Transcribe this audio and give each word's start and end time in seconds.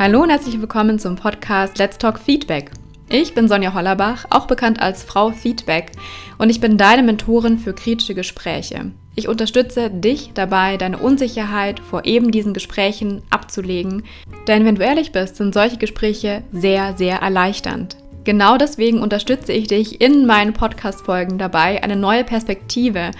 Hallo 0.00 0.22
und 0.22 0.30
herzlich 0.30 0.58
willkommen 0.58 0.98
zum 0.98 1.14
Podcast 1.16 1.76
Let's 1.76 1.98
Talk 1.98 2.18
Feedback. 2.18 2.70
Ich 3.10 3.34
bin 3.34 3.48
Sonja 3.48 3.74
Hollerbach, 3.74 4.24
auch 4.30 4.46
bekannt 4.46 4.80
als 4.80 5.02
Frau 5.02 5.30
Feedback, 5.30 5.92
und 6.38 6.48
ich 6.48 6.58
bin 6.58 6.78
deine 6.78 7.02
Mentorin 7.02 7.58
für 7.58 7.74
kritische 7.74 8.14
Gespräche. 8.14 8.92
Ich 9.14 9.28
unterstütze 9.28 9.90
dich 9.90 10.30
dabei, 10.32 10.78
deine 10.78 10.96
Unsicherheit 10.96 11.80
vor 11.80 12.06
eben 12.06 12.30
diesen 12.30 12.54
Gesprächen 12.54 13.22
abzulegen, 13.28 14.04
denn 14.48 14.64
wenn 14.64 14.76
du 14.76 14.82
ehrlich 14.82 15.12
bist, 15.12 15.36
sind 15.36 15.52
solche 15.52 15.76
Gespräche 15.76 16.44
sehr, 16.50 16.96
sehr 16.96 17.18
erleichternd. 17.18 17.98
Genau 18.24 18.56
deswegen 18.56 19.02
unterstütze 19.02 19.52
ich 19.52 19.66
dich 19.66 20.00
in 20.00 20.24
meinen 20.24 20.54
Podcast-Folgen 20.54 21.36
dabei, 21.36 21.82
eine 21.82 21.96
neue 21.96 22.24
Perspektive 22.24 23.10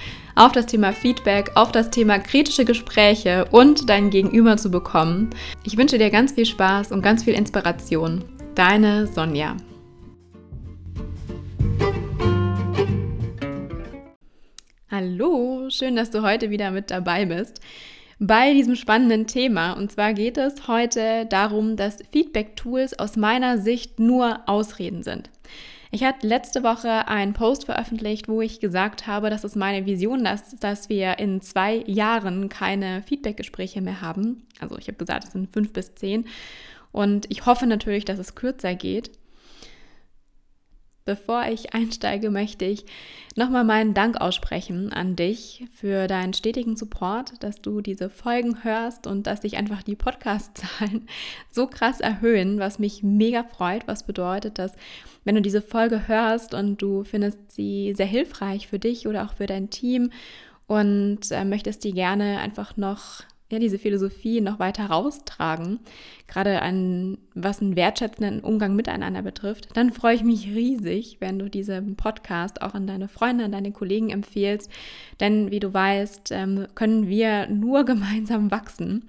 auf 0.41 0.52
das 0.52 0.64
Thema 0.64 0.95
Feedback, 0.95 1.50
auf 1.54 1.70
das 1.70 1.91
Thema 1.91 2.18
kritische 2.18 2.64
Gespräche 2.64 3.44
und 3.50 3.90
dein 3.90 4.08
Gegenüber 4.08 4.57
zu 4.57 4.71
bekommen. 4.71 5.29
Ich 5.64 5.76
wünsche 5.76 5.98
dir 5.98 6.08
ganz 6.08 6.32
viel 6.32 6.46
Spaß 6.46 6.93
und 6.93 7.03
ganz 7.03 7.25
viel 7.25 7.35
Inspiration. 7.35 8.25
Deine 8.54 9.07
Sonja. 9.07 9.58
Hallo, 14.90 15.68
schön, 15.68 15.95
dass 15.95 16.11
du 16.11 16.22
heute 16.22 16.48
wieder 16.48 16.70
mit 16.70 16.90
dabei 16.90 17.26
bist 17.26 17.61
bei 18.18 18.54
diesem 18.54 18.76
spannenden 18.76 19.26
Thema. 19.26 19.75
Und 19.75 19.93
zwar 19.93 20.14
geht 20.14 20.39
es 20.39 20.67
heute 20.68 21.26
darum, 21.26 21.76
dass 21.76 21.98
Feedback-Tools 22.12 22.98
aus 22.98 23.17
meiner 23.17 23.59
Sicht 23.59 24.00
nur 24.00 24.40
Ausreden 24.46 25.03
sind. 25.03 25.29
Ich 25.93 26.04
hatte 26.04 26.26
letzte 26.26 26.62
Woche 26.62 27.08
einen 27.08 27.32
Post 27.32 27.64
veröffentlicht, 27.64 28.29
wo 28.29 28.40
ich 28.40 28.61
gesagt 28.61 29.08
habe, 29.08 29.29
dass 29.29 29.43
es 29.43 29.57
meine 29.57 29.86
Vision 29.86 30.25
ist, 30.25 30.62
dass 30.62 30.89
wir 30.89 31.18
in 31.18 31.40
zwei 31.40 31.82
Jahren 31.86 32.48
keine 32.48 33.03
Feedbackgespräche 33.03 33.81
mehr 33.81 34.00
haben. 34.00 34.47
Also 34.61 34.78
ich 34.78 34.87
habe 34.87 34.98
gesagt, 34.98 35.25
es 35.25 35.33
sind 35.33 35.53
fünf 35.53 35.73
bis 35.73 35.97
zehn. 35.97 36.27
Und 36.92 37.28
ich 37.28 37.45
hoffe 37.47 37.67
natürlich, 37.67 38.05
dass 38.05 38.20
es 38.20 38.37
kürzer 38.37 38.75
geht. 38.75 39.11
Bevor 41.11 41.48
ich 41.48 41.75
einsteige, 41.75 42.30
möchte 42.30 42.64
ich 42.64 42.84
nochmal 43.34 43.64
meinen 43.64 43.94
Dank 43.94 44.20
aussprechen 44.20 44.92
an 44.92 45.16
dich 45.16 45.64
für 45.72 46.06
deinen 46.06 46.34
stetigen 46.34 46.77
Support, 46.77 47.42
dass 47.42 47.61
du 47.61 47.80
diese 47.80 48.08
Folgen 48.08 48.62
hörst 48.62 49.08
und 49.08 49.27
dass 49.27 49.42
sich 49.42 49.56
einfach 49.56 49.83
die 49.83 49.97
Podcast-Zahlen 49.97 51.08
so 51.50 51.66
krass 51.66 51.98
erhöhen, 51.98 52.61
was 52.61 52.78
mich 52.78 53.03
mega 53.03 53.42
freut, 53.42 53.88
was 53.88 54.05
bedeutet, 54.05 54.61
dass 54.61 54.75
wenn 55.25 55.34
du 55.34 55.42
diese 55.42 55.62
Folge 55.62 56.06
hörst 56.06 56.55
und 56.55 56.81
du 56.81 57.03
findest 57.03 57.50
sie 57.50 57.92
sehr 57.97 58.06
hilfreich 58.06 58.69
für 58.69 58.78
dich 58.78 59.08
oder 59.08 59.25
auch 59.25 59.34
für 59.34 59.47
dein 59.47 59.69
Team 59.69 60.12
und 60.69 61.33
äh, 61.33 61.44
möchtest 61.44 61.83
die 61.83 61.92
gerne 61.92 62.38
einfach 62.38 62.77
noch 62.77 63.25
ja, 63.51 63.59
diese 63.59 63.79
Philosophie 63.79 64.41
noch 64.41 64.59
weiter 64.61 64.87
raustragen, 64.87 65.81
gerade 66.29 66.62
an 66.62 67.19
was 67.34 67.61
einen 67.61 67.75
wertschätzenden 67.75 68.41
Umgang 68.41 68.77
miteinander 68.77 69.23
betrifft, 69.23 69.69
dann 69.75 69.93
freue 69.93 70.15
ich 70.15 70.23
mich 70.23 70.47
riesig, 70.47 71.17
wenn 71.20 71.39
du 71.39 71.51
diesen 71.51 71.97
Podcast 71.97 72.62
auch 72.62 72.75
an 72.75 72.87
deine 72.87 73.09
Freunde, 73.09 73.45
an 73.45 73.53
deine 73.53 73.73
Kollegen 73.73 74.11
empfehlst. 74.11 74.71
Denn 75.19 75.51
wie 75.51 75.61
du 75.61 75.75
weißt, 75.75 76.31
ähm, 76.31 76.67
können 76.75 77.09
wir 77.09 77.48
nur 77.48 77.84
gemeinsam 77.91 78.51
wachsen. 78.51 79.05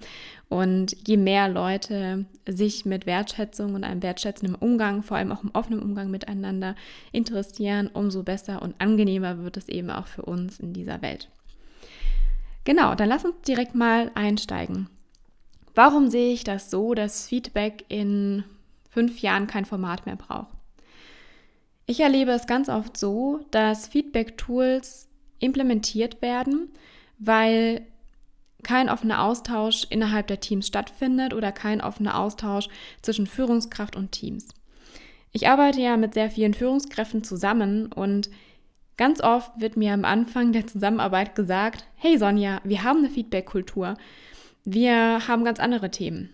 Und 0.48 0.96
je 1.08 1.16
mehr 1.16 1.48
Leute 1.48 2.26
sich 2.46 2.84
mit 2.84 3.06
Wertschätzung 3.06 3.74
und 3.74 3.84
einem 3.84 4.02
wertschätzenden 4.02 4.54
Umgang, 4.54 5.02
vor 5.02 5.16
allem 5.16 5.32
auch 5.32 5.42
im 5.42 5.50
offenen 5.54 5.80
Umgang 5.80 6.10
miteinander 6.10 6.74
interessieren, 7.10 7.88
umso 7.90 8.22
besser 8.22 8.60
und 8.60 8.74
angenehmer 8.78 9.42
wird 9.42 9.56
es 9.56 9.68
eben 9.70 9.88
auch 9.88 10.08
für 10.08 10.22
uns 10.22 10.60
in 10.60 10.74
dieser 10.74 11.00
Welt. 11.00 11.30
Genau, 12.64 12.94
dann 12.94 13.08
lass 13.08 13.24
uns 13.24 13.40
direkt 13.46 13.74
mal 13.74 14.10
einsteigen. 14.14 14.88
Warum 15.74 16.10
sehe 16.10 16.32
ich 16.32 16.44
das 16.44 16.70
so, 16.70 16.94
dass 16.94 17.26
Feedback 17.26 17.84
in 17.88 18.44
fünf 18.90 19.20
Jahren 19.20 19.46
kein 19.46 19.64
Format 19.64 20.06
mehr 20.06 20.16
braucht? 20.16 20.54
Ich 21.86 22.00
erlebe 22.00 22.30
es 22.30 22.46
ganz 22.46 22.68
oft 22.68 22.96
so, 22.96 23.40
dass 23.50 23.88
Feedback-Tools 23.88 25.08
implementiert 25.40 26.22
werden, 26.22 26.70
weil 27.18 27.86
kein 28.62 28.88
offener 28.88 29.22
Austausch 29.22 29.86
innerhalb 29.90 30.28
der 30.28 30.40
Teams 30.40 30.68
stattfindet 30.68 31.34
oder 31.34 31.50
kein 31.50 31.80
offener 31.80 32.18
Austausch 32.18 32.68
zwischen 33.02 33.26
Führungskraft 33.26 33.96
und 33.96 34.12
Teams. 34.12 34.48
Ich 35.32 35.48
arbeite 35.48 35.80
ja 35.80 35.96
mit 35.96 36.14
sehr 36.14 36.30
vielen 36.30 36.54
Führungskräften 36.54 37.24
zusammen 37.24 37.90
und 37.90 38.30
Ganz 39.02 39.20
oft 39.20 39.50
wird 39.60 39.76
mir 39.76 39.94
am 39.94 40.04
Anfang 40.04 40.52
der 40.52 40.68
Zusammenarbeit 40.68 41.34
gesagt, 41.34 41.86
hey 41.96 42.18
Sonja, 42.18 42.60
wir 42.62 42.84
haben 42.84 42.98
eine 42.98 43.10
Feedback-Kultur. 43.10 43.96
Wir 44.64 45.26
haben 45.26 45.42
ganz 45.42 45.58
andere 45.58 45.90
Themen. 45.90 46.32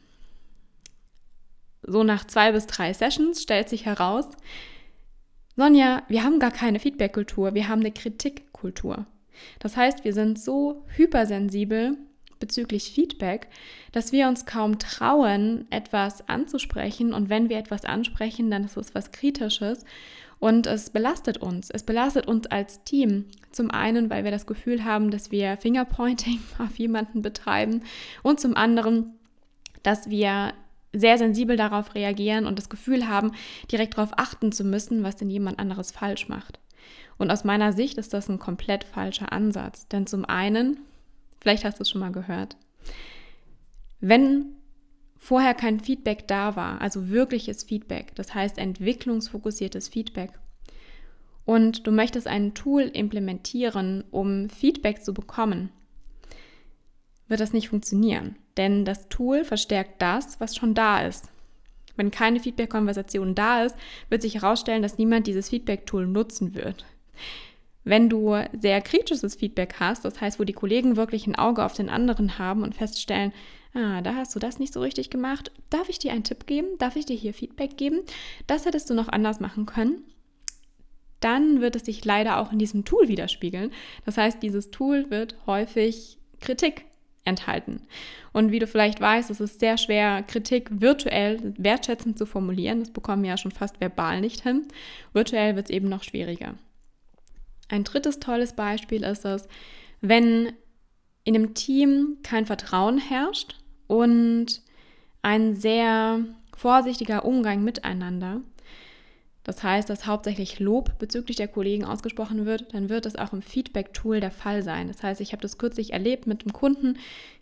So 1.81 2.03
nach 2.03 2.27
zwei 2.27 2.53
bis 2.53 2.67
drei 2.67 2.93
Sessions 2.93 3.43
stellt 3.43 3.71
sich 3.71 3.87
heraus, 3.87 4.27
Sonja, 5.57 6.03
wir 6.09 6.25
haben 6.25 6.41
gar 6.41 6.51
keine 6.51 6.79
Feedback-Kultur, 6.79 7.55
wir 7.55 7.69
haben 7.69 7.81
eine 7.81 7.91
Kritikkultur. 7.91 9.07
Das 9.61 9.79
heißt, 9.79 10.05
wir 10.05 10.13
sind 10.13 10.39
so 10.39 10.85
hypersensibel 10.95 11.97
bezüglich 12.39 12.93
Feedback, 12.93 13.49
dass 13.93 14.13
wir 14.13 14.29
uns 14.29 14.45
kaum 14.45 14.79
trauen, 14.79 15.65
etwas 15.71 16.29
anzusprechen. 16.29 17.15
Und 17.15 17.31
wenn 17.31 17.49
wir 17.49 17.57
etwas 17.57 17.87
ansprechen, 17.87 18.51
dann 18.51 18.65
ist 18.65 18.77
es 18.77 18.95
was 18.95 19.11
Kritisches 19.11 19.87
und 20.41 20.67
es 20.67 20.91
belastet 20.91 21.39
uns. 21.39 21.71
Es 21.71 21.83
belastet 21.83 22.27
uns 22.27 22.47
als 22.47 22.85
Team. 22.85 23.27
Zum 23.51 23.71
einen, 23.71 24.11
weil 24.11 24.25
wir 24.25 24.31
das 24.31 24.47
Gefühl 24.47 24.85
haben, 24.85 25.11
dass 25.11 25.31
wir 25.31 25.57
Fingerpointing 25.57 26.41
auf 26.59 26.79
jemanden 26.79 27.23
betreiben 27.23 27.83
und 28.23 28.41
zum 28.41 28.57
anderen, 28.57 29.15
dass 29.83 30.11
wir 30.11 30.53
sehr 30.93 31.19
sensibel 31.19 31.57
darauf 31.57 31.95
reagieren 31.95 32.47
und 32.47 32.59
das 32.59 32.69
Gefühl 32.69 33.09
haben, 33.09 33.33
direkt 33.71 33.97
darauf 33.97 34.13
achten 34.17 34.53
zu 34.53 34.65
müssen, 34.65 35.03
was 35.03 35.17
denn 35.17 35.31
jemand 35.31 35.59
anderes 35.59 35.91
falsch 35.91 36.29
macht. 36.29 36.59
Und 37.19 37.31
aus 37.31 37.45
meiner 37.45 37.73
Sicht 37.73 37.99
ist 37.99 38.15
das 38.15 38.29
ein 38.29 38.39
komplett 38.39 38.85
falscher 38.85 39.33
Ansatz. 39.33 39.89
Denn 39.89 40.07
zum 40.07 40.25
einen, 40.25 40.79
vielleicht 41.41 41.65
hast 41.65 41.79
du 41.79 41.83
es 41.83 41.91
schon 41.91 42.01
mal 42.01 42.13
gehört, 42.13 42.57
wenn 44.01 44.58
vorher 45.19 45.55
kein 45.55 45.81
Feedback 45.81 46.27
da 46.27 46.57
war, 46.57 46.81
also 46.81 47.11
wirkliches 47.11 47.65
Feedback, 47.65 48.15
das 48.15 48.35
heißt 48.35 48.57
entwicklungsfokussiertes 48.57 49.89
Feedback, 49.89 50.31
und 51.49 51.87
du 51.87 51.93
möchtest 51.93 52.27
ein 52.27 52.53
Tool 52.53 52.83
implementieren, 52.83 54.05
um 54.11 54.51
Feedback 54.51 55.03
zu 55.03 55.15
bekommen, 55.15 55.71
wird 57.27 57.41
das 57.41 57.55
nicht 57.55 57.71
funktionieren. 57.71 58.37
Denn 58.59 58.85
das 58.85 59.09
Tool 59.09 59.45
verstärkt 59.45 60.03
das, 60.03 60.41
was 60.41 60.55
schon 60.55 60.75
da 60.75 61.01
ist. 61.01 61.31
Wenn 61.97 62.11
keine 62.11 62.41
Feedback-Konversation 62.41 63.35
da 63.35 63.65
ist, 63.65 63.77
wird 64.11 64.21
sich 64.21 64.35
herausstellen, 64.35 64.83
dass 64.83 64.99
niemand 64.99 65.27
dieses 65.27 65.49
Feedback-Tool 65.49 66.07
nutzen 66.07 66.55
wird. 66.55 66.85
Wenn 67.83 68.11
du 68.11 68.37
sehr 68.61 68.83
kritisches 68.83 69.35
Feedback 69.35 69.77
hast, 69.81 70.05
das 70.05 70.21
heißt, 70.21 70.39
wo 70.39 70.45
die 70.45 70.53
Kollegen 70.53 70.97
wirklich 70.97 71.27
ein 71.27 71.37
Auge 71.37 71.65
auf 71.65 71.73
den 71.73 71.89
anderen 71.89 72.39
haben 72.39 72.63
und 72.63 72.75
feststellen, 72.75 73.33
ah, 73.75 74.01
da 74.03 74.15
hast 74.15 74.35
du 74.35 74.39
das 74.39 74.59
nicht 74.59 74.73
so 74.73 74.81
richtig 74.81 75.11
gemacht, 75.11 75.53
darf 75.71 75.89
ich 75.89 75.99
dir 75.99 76.13
einen 76.13 76.25
Tipp 76.25 76.47
geben? 76.47 76.69
Darf 76.79 76.97
ich 76.97 77.07
dir 77.07 77.17
hier 77.17 77.35
Feedback 77.35 77.77
geben? 77.77 78.01
Das 78.47 78.67
hättest 78.67 78.91
du 78.91 78.95
noch 78.95 79.09
anders 79.09 79.41
machen 79.41 79.67
können. 79.67 80.03
Dann 81.21 81.61
wird 81.61 81.77
es 81.77 81.85
sich 81.85 82.05
leider 82.05 82.39
auch 82.39 82.53
in 82.53 82.59
diesem 82.59 82.85
Tool 82.85 83.09
widerspiegeln. 83.09 83.73
Das 84.05 84.17
heißt, 84.17 84.43
dieses 84.43 84.71
Tool 84.71 85.11
wird 85.11 85.37
häufig 85.47 86.19
Kritik 86.41 86.85
enthalten. 87.25 87.83
Und 88.33 88.53
wie 88.53 88.59
du 88.59 88.67
vielleicht 88.67 89.01
weißt, 89.01 89.31
es 89.31 89.41
ist 89.41 89.61
sehr 89.61 89.79
schwer, 89.79 90.23
Kritik 90.23 90.69
virtuell 90.71 91.55
wertschätzend 91.59 92.19
zu 92.19 92.27
formulieren. 92.27 92.81
Das 92.81 92.91
bekommen 92.91 93.23
wir 93.23 93.31
ja 93.31 93.37
schon 93.37 93.51
fast 93.51 93.81
verbal 93.81 94.21
nicht 94.21 94.43
hin. 94.43 94.67
Virtuell 95.13 95.57
wird 95.57 95.67
es 95.67 95.75
eben 95.75 95.89
noch 95.89 96.05
schwieriger. 96.05 96.55
Ein 97.69 97.85
drittes 97.85 98.19
tolles 98.19 98.55
Beispiel 98.55 99.03
ist 99.03 99.25
es, 99.25 99.47
wenn 100.01 100.53
in 101.29 101.35
einem 101.35 101.53
Team 101.53 102.17
kein 102.23 102.47
Vertrauen 102.47 102.97
herrscht 102.97 103.57
und 103.87 104.63
ein 105.21 105.55
sehr 105.55 106.21
vorsichtiger 106.57 107.27
Umgang 107.27 107.63
miteinander, 107.63 108.41
das 109.45 109.63
heißt, 109.63 109.91
dass 109.91 110.07
hauptsächlich 110.07 110.59
Lob 110.59 110.99
bezüglich 110.99 111.37
der 111.37 111.49
Kollegen 111.49 111.85
ausgesprochen 111.85 112.47
wird, 112.47 112.73
dann 112.73 112.89
wird 112.89 113.05
das 113.05 113.17
auch 113.17 113.35
im 113.35 113.43
Feedback-Tool 113.43 114.21
der 114.21 114.31
Fall 114.31 114.63
sein. 114.63 114.89
Das 114.89 115.03
heißt, 115.03 115.21
ich 115.21 115.33
habe 115.33 115.43
das 115.43 115.59
kürzlich 115.59 115.93
erlebt 115.93 116.27
mit 116.27 116.43
einem 116.43 116.55
Kunden, 116.55 116.97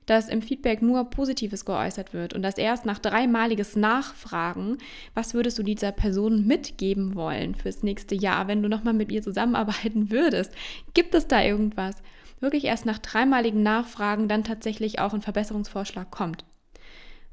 dass 0.04 0.28
im 0.28 0.42
Feedback 0.42 0.82
nur 0.82 1.04
Positives 1.04 1.64
geäußert 1.64 2.12
wird 2.12 2.34
und 2.34 2.42
dass 2.42 2.58
erst 2.58 2.86
nach 2.86 2.98
dreimaliges 2.98 3.76
Nachfragen, 3.76 4.78
was 5.14 5.32
würdest 5.32 5.60
du 5.60 5.62
dieser 5.62 5.92
Person 5.92 6.44
mitgeben 6.44 7.14
wollen 7.14 7.54
fürs 7.54 7.84
nächste 7.84 8.16
Jahr, 8.16 8.48
wenn 8.48 8.62
du 8.62 8.68
nochmal 8.68 8.94
mit 8.94 9.12
ihr 9.12 9.22
zusammenarbeiten 9.22 10.10
würdest? 10.10 10.50
Gibt 10.92 11.14
es 11.14 11.28
da 11.28 11.42
irgendwas? 11.42 12.02
Wirklich 12.40 12.64
erst 12.64 12.86
nach 12.86 12.98
dreimaligem 12.98 13.62
Nachfragen 13.62 14.28
dann 14.28 14.44
tatsächlich 14.44 14.98
auch 14.98 15.14
ein 15.14 15.22
Verbesserungsvorschlag 15.22 16.10
kommt 16.10 16.44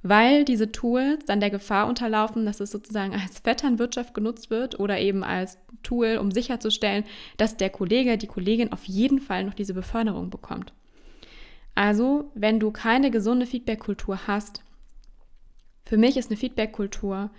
weil 0.03 0.43
diese 0.43 0.71
Tools 0.71 1.25
dann 1.25 1.39
der 1.39 1.49
Gefahr 1.49 1.87
unterlaufen, 1.87 2.45
dass 2.45 2.59
es 2.59 2.69
sozusagen 2.69 3.13
als 3.13 3.39
Vetternwirtschaft 3.39 4.13
genutzt 4.13 4.49
wird 4.49 4.79
oder 4.79 4.99
eben 4.99 5.23
als 5.23 5.57
Tool, 5.81 6.17
um 6.17 6.29
sicherzustellen, 6.29 7.05
dass 7.37 7.57
der 7.57 7.69
Kollege, 7.69 8.17
die 8.17 8.27
Kollegin 8.27 8.71
auf 8.71 8.83
jeden 8.83 9.19
Fall 9.19 9.45
noch 9.45 9.53
diese 9.53 9.73
Beförderung 9.73 10.29
bekommt. 10.29 10.73
Also, 11.73 12.29
wenn 12.35 12.59
du 12.59 12.71
keine 12.71 13.09
gesunde 13.09 13.47
Feedback-Kultur 13.47 14.27
hast 14.27 14.61
Für 15.85 15.97
mich 15.97 16.17
ist 16.17 16.29
eine 16.29 16.37
Feedback-Kultur, 16.37 17.29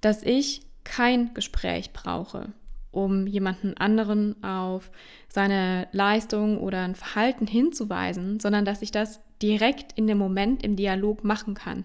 dass 0.00 0.22
ich 0.22 0.62
kein 0.84 1.34
Gespräch 1.34 1.92
brauche, 1.92 2.52
um 2.94 3.26
jemanden 3.26 3.76
anderen 3.76 4.42
auf 4.42 4.90
seine 5.28 5.88
Leistung 5.92 6.58
oder 6.58 6.82
ein 6.82 6.94
Verhalten 6.94 7.46
hinzuweisen, 7.46 8.40
sondern 8.40 8.64
dass 8.64 8.82
ich 8.82 8.90
das 8.90 9.20
direkt 9.42 9.92
in 9.98 10.06
dem 10.06 10.18
Moment 10.18 10.62
im 10.62 10.76
Dialog 10.76 11.24
machen 11.24 11.54
kann. 11.54 11.84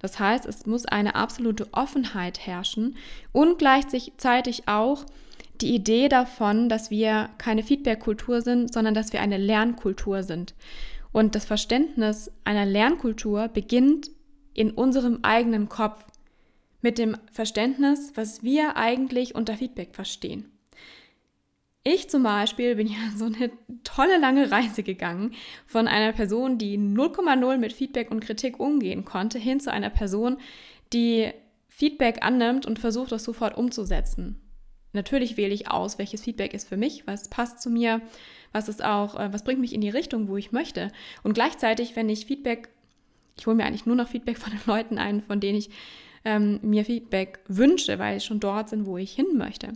Das 0.00 0.18
heißt, 0.18 0.46
es 0.46 0.66
muss 0.66 0.86
eine 0.86 1.14
absolute 1.14 1.66
Offenheit 1.72 2.46
herrschen 2.46 2.96
und 3.32 3.58
gleichzeitig 3.58 4.62
auch 4.66 5.04
die 5.60 5.74
Idee 5.74 6.08
davon, 6.08 6.68
dass 6.68 6.90
wir 6.90 7.30
keine 7.38 7.62
Feedback-Kultur 7.62 8.42
sind, 8.42 8.72
sondern 8.72 8.94
dass 8.94 9.12
wir 9.12 9.20
eine 9.20 9.38
Lernkultur 9.38 10.22
sind. 10.22 10.54
Und 11.10 11.34
das 11.34 11.44
Verständnis 11.44 12.30
einer 12.44 12.66
Lernkultur 12.66 13.48
beginnt 13.48 14.10
in 14.54 14.70
unserem 14.70 15.20
eigenen 15.22 15.68
Kopf 15.68 16.04
mit 16.80 16.98
dem 16.98 17.16
Verständnis, 17.32 18.12
was 18.14 18.42
wir 18.42 18.76
eigentlich 18.76 19.34
unter 19.34 19.56
Feedback 19.56 19.94
verstehen. 19.94 20.50
Ich 21.84 22.10
zum 22.10 22.22
Beispiel 22.22 22.76
bin 22.76 22.86
ja 22.88 22.98
so 23.16 23.26
eine 23.26 23.50
tolle 23.84 24.18
lange 24.18 24.50
Reise 24.50 24.82
gegangen 24.82 25.34
von 25.66 25.88
einer 25.88 26.12
Person, 26.12 26.58
die 26.58 26.78
0,0 26.78 27.56
mit 27.56 27.72
Feedback 27.72 28.10
und 28.10 28.20
Kritik 28.20 28.60
umgehen 28.60 29.04
konnte, 29.04 29.38
hin 29.38 29.60
zu 29.60 29.72
einer 29.72 29.90
Person, 29.90 30.38
die 30.92 31.32
Feedback 31.68 32.18
annimmt 32.22 32.66
und 32.66 32.78
versucht, 32.78 33.12
das 33.12 33.24
sofort 33.24 33.56
umzusetzen. 33.56 34.40
Natürlich 34.92 35.36
wähle 35.36 35.54
ich 35.54 35.70
aus, 35.70 35.98
welches 35.98 36.22
Feedback 36.22 36.54
ist 36.54 36.68
für 36.68 36.76
mich, 36.76 37.06
was 37.06 37.28
passt 37.28 37.60
zu 37.60 37.70
mir, 37.70 38.00
was 38.52 38.68
ist 38.68 38.82
auch, 38.82 39.18
äh, 39.18 39.32
was 39.32 39.44
bringt 39.44 39.60
mich 39.60 39.74
in 39.74 39.80
die 39.80 39.90
Richtung, 39.90 40.28
wo 40.28 40.36
ich 40.36 40.50
möchte. 40.50 40.90
Und 41.22 41.34
gleichzeitig, 41.34 41.94
wenn 41.94 42.08
ich 42.08 42.26
Feedback, 42.26 42.70
ich 43.38 43.46
hole 43.46 43.54
mir 43.54 43.64
eigentlich 43.64 43.86
nur 43.86 43.96
noch 43.96 44.08
Feedback 44.08 44.38
von 44.42 44.50
den 44.52 44.62
Leuten 44.66 44.98
ein, 44.98 45.22
von 45.22 45.40
denen 45.40 45.58
ich 45.58 45.70
ähm, 46.28 46.60
mir 46.62 46.84
Feedback 46.84 47.40
wünsche, 47.48 47.98
weil 47.98 48.20
sie 48.20 48.26
schon 48.26 48.40
dort 48.40 48.68
sind, 48.68 48.84
wo 48.84 48.98
ich 48.98 49.12
hin 49.12 49.36
möchte. 49.36 49.72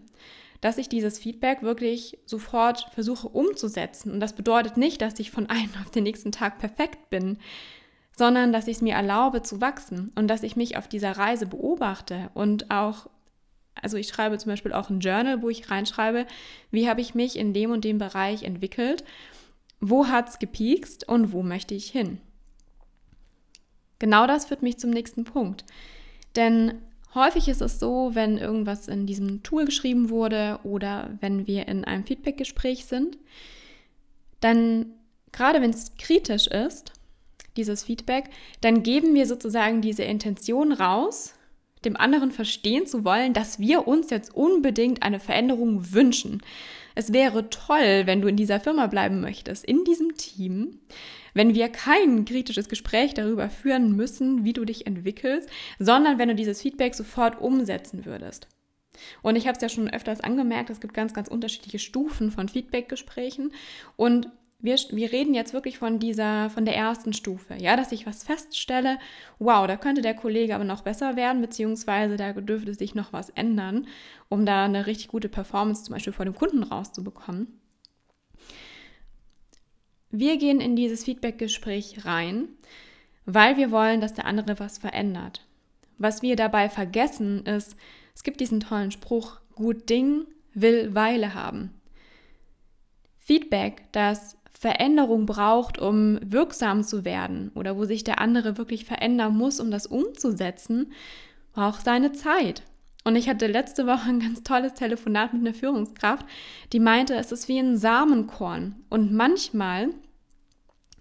Dass 0.60 0.76
ich 0.76 0.90
dieses 0.90 1.18
Feedback 1.18 1.62
wirklich 1.62 2.18
sofort 2.26 2.86
versuche 2.92 3.28
umzusetzen. 3.28 4.12
Und 4.12 4.20
das 4.20 4.34
bedeutet 4.34 4.76
nicht, 4.76 5.00
dass 5.00 5.18
ich 5.18 5.30
von 5.30 5.46
einem 5.50 5.72
auf 5.82 5.90
den 5.90 6.04
nächsten 6.04 6.30
Tag 6.30 6.58
perfekt 6.58 7.08
bin, 7.08 7.38
sondern 8.14 8.52
dass 8.52 8.68
ich 8.68 8.76
es 8.76 8.82
mir 8.82 8.94
erlaube 8.94 9.40
zu 9.42 9.62
wachsen 9.62 10.12
und 10.14 10.28
dass 10.28 10.42
ich 10.42 10.54
mich 10.54 10.76
auf 10.76 10.86
dieser 10.86 11.12
Reise 11.12 11.46
beobachte 11.46 12.30
und 12.34 12.70
auch 12.70 13.06
also 13.74 13.96
ich 13.96 14.08
schreibe 14.08 14.36
zum 14.36 14.50
Beispiel 14.50 14.74
auch 14.74 14.90
ein 14.90 15.00
Journal, 15.00 15.40
wo 15.40 15.48
ich 15.48 15.70
reinschreibe, 15.70 16.26
wie 16.70 16.90
habe 16.90 17.00
ich 17.00 17.14
mich 17.14 17.38
in 17.38 17.54
dem 17.54 17.70
und 17.70 17.84
dem 17.86 17.96
Bereich 17.96 18.42
entwickelt, 18.42 19.02
wo 19.80 20.08
hat 20.08 20.28
es 20.28 20.38
gepiekst 20.38 21.08
und 21.08 21.32
wo 21.32 21.42
möchte 21.42 21.74
ich 21.74 21.90
hin. 21.90 22.20
Genau 23.98 24.26
das 24.26 24.46
führt 24.46 24.62
mich 24.62 24.78
zum 24.78 24.90
nächsten 24.90 25.24
Punkt. 25.24 25.64
Denn 26.36 26.74
häufig 27.14 27.48
ist 27.48 27.60
es 27.60 27.78
so, 27.78 28.10
wenn 28.14 28.38
irgendwas 28.38 28.88
in 28.88 29.06
diesem 29.06 29.42
Tool 29.42 29.64
geschrieben 29.64 30.10
wurde 30.10 30.58
oder 30.64 31.10
wenn 31.20 31.46
wir 31.46 31.68
in 31.68 31.84
einem 31.84 32.04
Feedbackgespräch 32.04 32.86
sind, 32.86 33.18
dann 34.40 34.86
gerade 35.32 35.60
wenn 35.60 35.70
es 35.70 35.96
kritisch 35.96 36.46
ist, 36.46 36.92
dieses 37.56 37.84
Feedback, 37.84 38.24
dann 38.60 38.82
geben 38.82 39.14
wir 39.14 39.26
sozusagen 39.26 39.82
diese 39.82 40.04
Intention 40.04 40.72
raus, 40.72 41.34
dem 41.84 41.96
anderen 41.96 42.30
verstehen 42.30 42.86
zu 42.86 43.04
wollen, 43.04 43.32
dass 43.32 43.58
wir 43.58 43.88
uns 43.88 44.10
jetzt 44.10 44.34
unbedingt 44.34 45.02
eine 45.02 45.20
Veränderung 45.20 45.92
wünschen. 45.92 46.42
Es 46.94 47.12
wäre 47.12 47.50
toll, 47.50 48.02
wenn 48.04 48.20
du 48.20 48.28
in 48.28 48.36
dieser 48.36 48.60
Firma 48.60 48.86
bleiben 48.86 49.20
möchtest, 49.20 49.64
in 49.64 49.84
diesem 49.84 50.16
Team, 50.16 50.78
wenn 51.34 51.54
wir 51.54 51.68
kein 51.68 52.24
kritisches 52.24 52.68
Gespräch 52.68 53.14
darüber 53.14 53.50
führen 53.50 53.96
müssen, 53.96 54.44
wie 54.44 54.52
du 54.52 54.64
dich 54.64 54.86
entwickelst, 54.86 55.48
sondern 55.78 56.18
wenn 56.18 56.28
du 56.28 56.34
dieses 56.34 56.62
Feedback 56.62 56.94
sofort 56.94 57.40
umsetzen 57.40 58.04
würdest. 58.04 58.48
Und 59.22 59.36
ich 59.36 59.46
habe 59.46 59.56
es 59.56 59.62
ja 59.62 59.68
schon 59.68 59.90
öfters 59.90 60.20
angemerkt, 60.20 60.70
es 60.70 60.80
gibt 60.80 60.94
ganz, 60.94 61.14
ganz 61.14 61.28
unterschiedliche 61.28 61.78
Stufen 61.78 62.30
von 62.30 62.48
Feedbackgesprächen 62.48 63.52
und 63.96 64.28
wir, 64.62 64.76
wir 64.90 65.10
reden 65.10 65.34
jetzt 65.34 65.52
wirklich 65.52 65.78
von 65.78 65.98
dieser, 65.98 66.48
von 66.48 66.64
der 66.64 66.76
ersten 66.76 67.12
Stufe, 67.12 67.56
ja, 67.58 67.76
dass 67.76 67.90
ich 67.90 68.06
was 68.06 68.22
feststelle, 68.22 68.98
wow, 69.40 69.66
da 69.66 69.76
könnte 69.76 70.02
der 70.02 70.14
Kollege 70.14 70.54
aber 70.54 70.64
noch 70.64 70.82
besser 70.82 71.16
werden, 71.16 71.42
beziehungsweise 71.42 72.16
da 72.16 72.32
dürfte 72.32 72.72
sich 72.72 72.94
noch 72.94 73.12
was 73.12 73.30
ändern, 73.30 73.88
um 74.28 74.46
da 74.46 74.64
eine 74.64 74.86
richtig 74.86 75.08
gute 75.08 75.28
Performance 75.28 75.84
zum 75.84 75.94
Beispiel 75.94 76.12
vor 76.12 76.24
dem 76.24 76.34
Kunden 76.34 76.62
rauszubekommen. 76.62 77.60
Wir 80.12 80.36
gehen 80.36 80.60
in 80.60 80.76
dieses 80.76 81.04
Feedbackgespräch 81.04 82.04
rein, 82.04 82.48
weil 83.24 83.56
wir 83.56 83.70
wollen, 83.70 84.02
dass 84.02 84.12
der 84.12 84.26
andere 84.26 84.60
was 84.60 84.76
verändert. 84.76 85.46
Was 85.96 86.20
wir 86.20 86.36
dabei 86.36 86.68
vergessen 86.68 87.46
ist, 87.46 87.76
es 88.14 88.22
gibt 88.22 88.40
diesen 88.40 88.60
tollen 88.60 88.90
Spruch, 88.90 89.40
gut 89.54 89.88
Ding 89.88 90.26
will 90.52 90.94
Weile 90.94 91.32
haben. 91.32 91.70
Feedback, 93.16 93.84
das 93.92 94.36
Veränderung 94.52 95.24
braucht, 95.24 95.78
um 95.78 96.18
wirksam 96.22 96.84
zu 96.84 97.06
werden 97.06 97.50
oder 97.54 97.78
wo 97.78 97.86
sich 97.86 98.04
der 98.04 98.20
andere 98.20 98.58
wirklich 98.58 98.84
verändern 98.84 99.34
muss, 99.34 99.60
um 99.60 99.70
das 99.70 99.86
umzusetzen, 99.86 100.92
braucht 101.54 101.84
seine 101.84 102.12
Zeit. 102.12 102.62
Und 103.04 103.16
ich 103.16 103.28
hatte 103.28 103.46
letzte 103.46 103.86
Woche 103.86 104.08
ein 104.08 104.20
ganz 104.20 104.42
tolles 104.42 104.74
Telefonat 104.74 105.32
mit 105.32 105.42
einer 105.42 105.54
Führungskraft, 105.54 106.24
die 106.72 106.80
meinte, 106.80 107.14
es 107.14 107.32
ist 107.32 107.48
wie 107.48 107.58
ein 107.58 107.76
Samenkorn. 107.76 108.76
Und 108.90 109.12
manchmal, 109.12 109.88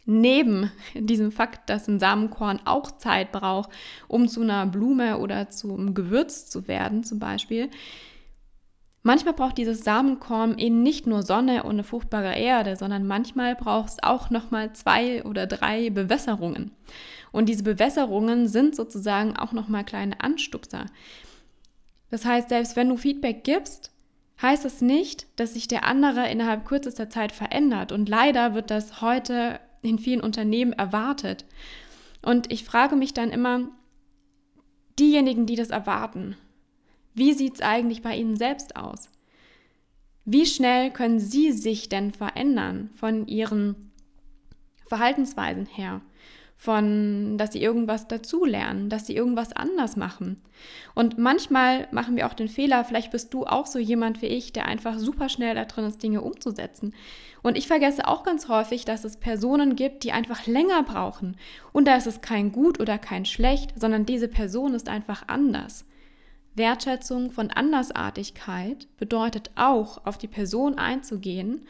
neben 0.06 0.72
diesem 0.96 1.32
Fakt, 1.32 1.70
dass 1.70 1.88
ein 1.88 2.00
Samenkorn 2.00 2.60
auch 2.66 2.92
Zeit 2.92 3.32
braucht, 3.32 3.70
um 4.08 4.28
zu 4.28 4.42
einer 4.42 4.66
Blume 4.66 5.20
oder 5.20 5.50
zum 5.50 5.94
Gewürz 5.94 6.50
zu 6.50 6.68
werden, 6.68 7.04
zum 7.04 7.20
Beispiel, 7.20 7.70
Manchmal 9.04 9.34
braucht 9.34 9.58
dieses 9.58 9.84
Samenkorn 9.84 10.60
eben 10.60 10.84
nicht 10.84 11.08
nur 11.08 11.24
Sonne 11.24 11.64
und 11.64 11.72
eine 11.72 11.84
fruchtbare 11.84 12.36
Erde, 12.36 12.76
sondern 12.76 13.08
manchmal 13.08 13.56
braucht 13.56 13.90
es 13.90 14.04
auch 14.04 14.30
nochmal 14.30 14.74
zwei 14.74 15.24
oder 15.26 15.48
drei 15.48 15.90
Bewässerungen. 15.90 16.72
Und 17.32 17.50
diese 17.50 17.64
Bewässerungen 17.64 18.48
sind 18.48 18.76
sozusagen 18.76 19.36
auch 19.38 19.54
nochmal 19.54 19.86
kleine 19.86 20.22
Anstupser. 20.22 20.86
Das 22.12 22.26
heißt, 22.26 22.50
selbst 22.50 22.76
wenn 22.76 22.90
du 22.90 22.98
Feedback 22.98 23.44
gibst, 23.44 23.92
heißt 24.42 24.66
das 24.66 24.82
nicht, 24.82 25.28
dass 25.38 25.54
sich 25.54 25.68
der 25.68 25.86
andere 25.86 26.30
innerhalb 26.30 26.66
kürzester 26.66 27.10
Zeit 27.10 27.32
verändert. 27.32 27.92
Und 27.92 28.10
leider 28.10 28.54
wird 28.54 28.70
das 28.70 29.02
heute 29.02 29.60
in 29.82 29.98
vielen 29.98 30.22
Unternehmen 30.22 30.74
erwartet. 30.74 31.46
Und 32.22 32.52
ich 32.52 32.64
frage 32.64 32.96
mich 32.96 33.14
dann 33.14 33.32
immer, 33.32 33.70
diejenigen, 35.00 35.46
die 35.46 35.56
das 35.56 35.70
erwarten, 35.70 36.36
wie 37.14 37.34
sieht 37.34 37.56
es 37.56 37.62
eigentlich 37.62 38.02
bei 38.02 38.16
Ihnen 38.16 38.36
selbst 38.36 38.76
aus? 38.76 39.10
Wie 40.26 40.46
schnell 40.46 40.92
können 40.92 41.20
Sie 41.20 41.52
sich 41.52 41.90
denn 41.90 42.12
verändern 42.12 42.90
von 42.96 43.28
Ihren 43.28 43.92
Verhaltensweisen 44.88 45.66
her? 45.66 46.02
Von, 46.64 47.40
dass 47.40 47.54
Sie 47.54 47.64
irgendwas 47.64 48.08
dazulernen, 48.08 48.88
dass 48.88 49.08
Sie 49.08 49.16
irgendwas 49.16 49.52
anders 49.52 49.96
machen. 49.96 50.40
Und 50.94 51.18
manchmal 51.18 51.88
machen 51.90 52.16
wir 52.16 52.28
auch 52.28 52.36
den 52.36 52.50
Fehler, 52.50 52.86
vielleicht 52.86 53.10
bist 53.10 53.34
du 53.34 53.48
auch 53.48 53.66
so 53.66 53.80
jemand 53.80 54.22
wie 54.22 54.28
ich, 54.28 54.54
der 54.54 54.68
einfach 54.68 55.00
super 55.00 55.28
schnell 55.28 55.56
da 55.56 55.66
drin 55.66 55.86
ist, 55.86 56.04
Dinge 56.04 56.22
umzusetzen. 56.22 56.94
Und 57.42 57.58
ich 57.58 57.66
vergesse 57.66 58.08
auch 58.08 58.24
ganz 58.24 58.48
häufig, 58.48 58.86
dass 58.86 59.06
es 59.06 59.18
Personen 59.18 59.76
gibt, 59.76 60.04
die 60.04 60.12
einfach 60.12 60.46
länger 60.46 60.84
brauchen. 60.84 61.36
Und 61.72 61.88
da 61.88 61.96
ist 61.96 62.06
es 62.06 62.22
kein 62.22 62.52
gut 62.52 62.80
oder 62.80 63.00
kein 63.00 63.26
schlecht, 63.26 63.74
sondern 63.76 64.06
diese 64.06 64.28
Person 64.28 64.76
ist 64.76 64.88
einfach 64.88 65.24
anders. 65.26 65.86
Wertschätzung 66.54 67.32
von 67.32 67.50
Andersartigkeit 67.50 68.88
bedeutet 68.98 69.50
auch, 69.56 70.06
auf 70.06 70.20
die 70.20 70.28
Person 70.28 70.78
einzugehen, 70.78 71.66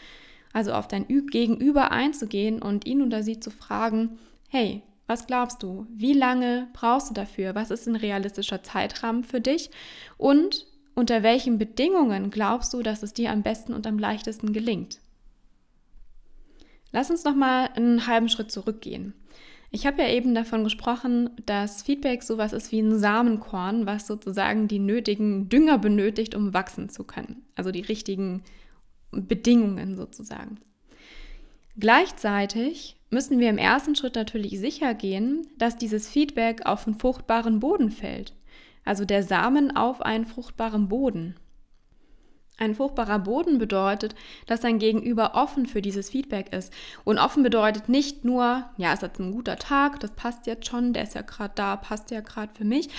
also 0.51 0.73
auf 0.73 0.89
dein 0.89 1.07
Gegenüber 1.07 1.91
einzugehen 1.91 2.61
und 2.61 2.85
ihn 2.85 3.01
oder 3.01 3.23
sie 3.23 3.39
zu 3.39 3.51
fragen, 3.51 4.19
hey, 4.51 4.83
was 5.07 5.27
glaubst 5.27 5.63
du? 5.63 5.87
Wie 5.95 6.13
lange 6.13 6.67
brauchst 6.73 7.09
du 7.09 7.13
dafür? 7.13 7.55
Was 7.55 7.71
ist 7.71 7.87
ein 7.87 7.95
realistischer 7.95 8.63
Zeitrahmen 8.63 9.23
für 9.23 9.39
dich? 9.39 9.71
Und 10.17 10.67
unter 10.93 11.23
welchen 11.23 11.57
Bedingungen 11.57 12.29
glaubst 12.31 12.73
du, 12.73 12.83
dass 12.83 13.01
es 13.01 13.13
dir 13.13 13.31
am 13.31 13.43
besten 13.43 13.73
und 13.73 13.87
am 13.87 13.97
leichtesten 13.97 14.51
gelingt? 14.51 14.99
Lass 16.91 17.09
uns 17.09 17.23
noch 17.23 17.35
mal 17.35 17.69
einen 17.75 18.07
halben 18.07 18.27
Schritt 18.27 18.51
zurückgehen. 18.51 19.13
Ich 19.69 19.85
habe 19.85 20.01
ja 20.01 20.09
eben 20.09 20.35
davon 20.35 20.65
gesprochen, 20.65 21.29
dass 21.45 21.83
Feedback 21.83 22.21
sowas 22.23 22.51
ist 22.51 22.73
wie 22.73 22.81
ein 22.81 22.99
Samenkorn, 22.99 23.85
was 23.85 24.05
sozusagen 24.05 24.67
die 24.67 24.79
nötigen 24.79 25.47
Dünger 25.47 25.77
benötigt, 25.77 26.35
um 26.35 26.53
wachsen 26.53 26.89
zu 26.89 27.05
können. 27.05 27.45
Also 27.55 27.71
die 27.71 27.79
richtigen 27.79 28.43
Bedingungen 29.11 29.95
sozusagen. 29.95 30.59
Gleichzeitig 31.77 33.00
müssen 33.11 33.39
wir 33.39 33.49
im 33.49 33.57
ersten 33.57 33.95
Schritt 33.95 34.15
natürlich 34.15 34.59
sicher 34.59 34.93
gehen, 34.95 35.47
dass 35.57 35.77
dieses 35.77 36.09
Feedback 36.09 36.65
auf 36.65 36.87
einen 36.87 36.97
fruchtbaren 36.97 37.59
Boden 37.59 37.91
fällt. 37.91 38.33
Also 38.83 39.05
der 39.05 39.21
Samen 39.21 39.75
auf 39.75 40.01
einen 40.01 40.25
fruchtbaren 40.25 40.87
Boden. 40.87 41.35
Ein 42.57 42.75
fruchtbarer 42.75 43.19
Boden 43.19 43.57
bedeutet, 43.57 44.13
dass 44.45 44.59
dein 44.61 44.77
Gegenüber 44.77 45.31
offen 45.33 45.65
für 45.65 45.81
dieses 45.81 46.11
Feedback 46.11 46.53
ist. 46.53 46.71
Und 47.03 47.17
offen 47.17 47.41
bedeutet 47.41 47.89
nicht 47.89 48.23
nur, 48.23 48.69
ja, 48.77 48.93
ist 48.93 49.01
jetzt 49.01 49.19
ein 49.19 49.31
guter 49.31 49.57
Tag, 49.57 49.99
das 49.99 50.11
passt 50.11 50.45
jetzt 50.45 50.67
schon, 50.67 50.93
der 50.93 51.03
ist 51.03 51.15
ja 51.15 51.21
gerade 51.21 51.53
da, 51.55 51.75
passt 51.75 52.11
ja 52.11 52.21
gerade 52.21 52.53
für 52.53 52.65
mich. 52.65 52.89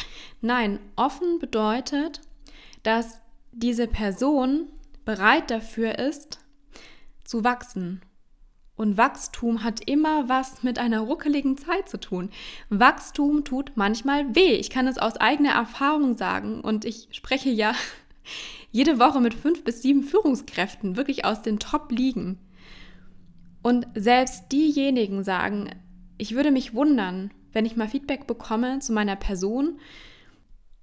Nein, 0.41 0.81
offen 0.97 1.39
bedeutet, 1.39 2.21
dass 2.83 3.21
diese 3.53 3.87
Person 3.87 4.67
bereit 5.05 5.51
dafür 5.51 5.97
ist, 5.99 6.41
zu 7.25 7.45
wachsen. 7.45 8.03
Und 8.83 8.97
Wachstum 8.97 9.63
hat 9.63 9.89
immer 9.89 10.29
was 10.29 10.65
mit 10.65 10.81
einer 10.81 11.03
ruckeligen 11.03 11.57
Zeit 11.57 11.89
zu 11.89 12.01
tun. 12.01 12.31
Wachstum 12.69 13.45
tut 13.45 13.71
manchmal 13.77 14.35
weh. 14.35 14.55
Ich 14.55 14.71
kann 14.71 14.89
es 14.89 14.99
aus 14.99 15.19
eigener 15.19 15.53
Erfahrung 15.53 16.17
sagen 16.17 16.63
und 16.63 16.85
ich 16.85 17.07
spreche 17.13 17.49
ja 17.49 17.77
jede 18.73 18.99
Woche 18.99 19.21
mit 19.21 19.35
fünf 19.35 19.63
bis 19.63 19.83
sieben 19.83 20.03
Führungskräften, 20.03 20.97
wirklich 20.97 21.25
aus 21.25 21.43
den 21.43 21.61
Top-Ligen. 21.61 22.41
Und 23.63 23.87
selbst 23.95 24.51
diejenigen 24.51 25.23
sagen, 25.23 25.71
ich 26.19 26.35
würde 26.35 26.51
mich 26.51 26.75
wundern, 26.75 27.31
wenn 27.53 27.67
ich 27.67 27.77
mal 27.77 27.87
Feedback 27.87 28.27
bekomme 28.27 28.81
zu 28.81 28.93
meiner 28.93 29.15
Person 29.15 29.79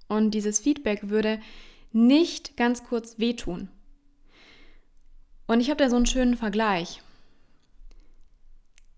und 0.08 0.30
dieses 0.30 0.58
Feedback 0.58 1.10
würde 1.10 1.38
nicht 1.92 2.56
ganz 2.56 2.82
kurz 2.82 3.18
wehtun. 3.18 3.68
Und 5.46 5.60
ich 5.60 5.68
habe 5.68 5.84
da 5.84 5.90
so 5.90 5.96
einen 5.96 6.06
schönen 6.06 6.38
Vergleich. 6.38 7.02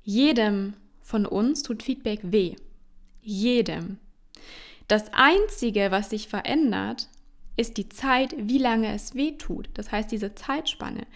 Jedem 0.03 0.75
von 1.01 1.27
uns 1.27 1.63
tut 1.63 1.83
Feedback 1.83 2.21
weh. 2.23 2.57
Jedem. 3.21 3.99
Das 4.89 5.13
Einzige, 5.13 5.91
was 5.91 6.11
sich 6.11 6.29
verändert, 6.29 7.09
ist 7.57 7.77
die 7.77 7.89
Zeit, 7.89 8.35
wie 8.39 8.59
lange 8.59 8.95
es 8.95 9.15
weh 9.15 9.33
tut. 9.33 9.69
Das 9.75 9.93
heißt, 9.93 10.11
diese 10.11 10.35
Zeitspanne. 10.35 11.07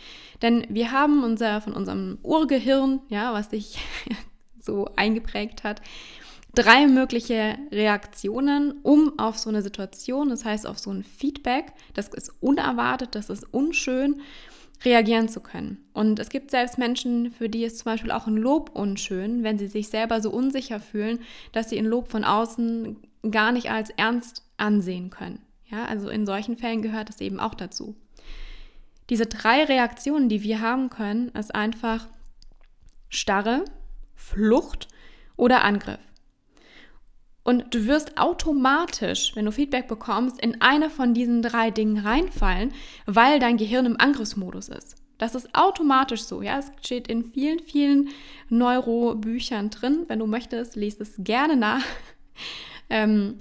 Denn 0.43 0.66
wir 0.69 0.93
haben 0.93 1.25
unser, 1.25 1.61
von 1.61 1.73
unserem 1.73 2.19
Urgehirn, 2.23 3.00
ja, 3.09 3.33
was 3.33 3.50
sich 3.50 3.78
so 4.61 4.88
eingeprägt 4.97 5.64
hat, 5.64 5.81
drei 6.55 6.87
mögliche 6.87 7.59
Reaktionen, 7.71 8.81
um 8.83 9.19
auf 9.19 9.38
so 9.38 9.50
eine 9.50 9.62
Situation, 9.62 10.28
das 10.28 10.45
heißt 10.45 10.66
auf 10.66 10.78
so 10.78 10.90
ein 10.90 11.05
Feedback, 11.05 11.73
das 11.95 12.09
ist 12.09 12.33
unerwartet, 12.40 13.14
das 13.14 13.31
ist 13.31 13.45
unschön, 13.52 14.21
reagieren 14.85 15.28
zu 15.28 15.40
können. 15.40 15.78
Und 15.92 16.18
es 16.18 16.28
gibt 16.28 16.50
selbst 16.50 16.78
Menschen, 16.78 17.30
für 17.30 17.49
die 17.49 17.64
ist 17.64 17.78
zum 17.78 17.87
Beispiel 17.87 18.11
auch 18.11 18.26
ein 18.26 18.37
Lob 18.37 18.71
unschön, 18.75 19.42
wenn 19.42 19.59
sie 19.59 19.68
sich 19.68 19.88
selber 19.88 20.21
so 20.21 20.30
unsicher 20.30 20.80
fühlen, 20.80 21.21
dass 21.52 21.71
sie 21.71 21.78
ein 21.78 21.87
Lob 21.87 22.09
von 22.09 22.25
außen 22.25 22.97
gar 23.30 23.52
nicht 23.52 23.71
als 23.71 23.90
ernst 23.90 24.45
ansehen 24.56 25.11
können. 25.11 25.40
Ja, 25.68 25.85
also 25.87 26.09
in 26.09 26.26
solchen 26.26 26.56
Fällen 26.56 26.83
gehört 26.83 27.11
es 27.11 27.21
eben 27.21 27.40
auch 27.40 27.54
dazu. 27.54 27.97
Diese 29.09 29.26
drei 29.26 29.64
Reaktionen, 29.64 30.28
die 30.28 30.42
wir 30.42 30.61
haben 30.61 30.90
können, 30.90 31.28
ist 31.30 31.54
einfach 31.54 32.09
Starre, 33.09 33.64
Flucht 34.14 34.88
oder 35.37 35.64
Angriff. 35.64 36.00
Und 37.47 37.73
du 37.73 37.87
wirst 37.87 38.19
automatisch, 38.19 39.37
wenn 39.37 39.45
du 39.45 39.53
Feedback 39.53 39.87
bekommst, 39.87 40.41
in 40.41 40.61
eine 40.61 40.91
von 40.91 41.15
diesen 41.15 41.43
drei 41.43 41.71
Dingen 41.71 42.05
reinfallen, 42.05 42.73
weil 43.07 43.38
dein 43.38 43.57
Gehirn 43.57 43.87
im 43.87 44.00
Angriffsmodus 44.00 44.69
ist. 44.69 44.97
Das 45.17 45.37
ist 45.37 45.55
automatisch 45.55 46.23
so. 46.23 46.43
Ja, 46.43 46.59
es 46.59 46.73
steht 46.83 47.07
in 47.07 47.23
vielen, 47.25 47.61
vielen 47.61 48.09
Neurobüchern 48.49 49.71
drin. 49.71 50.07
Wenn 50.09 50.19
du 50.19 50.26
möchtest, 50.26 50.75
liest 50.75 51.00
es 51.00 51.15
gerne 51.19 51.57
nach. 51.57 51.85
Ähm, 52.88 53.38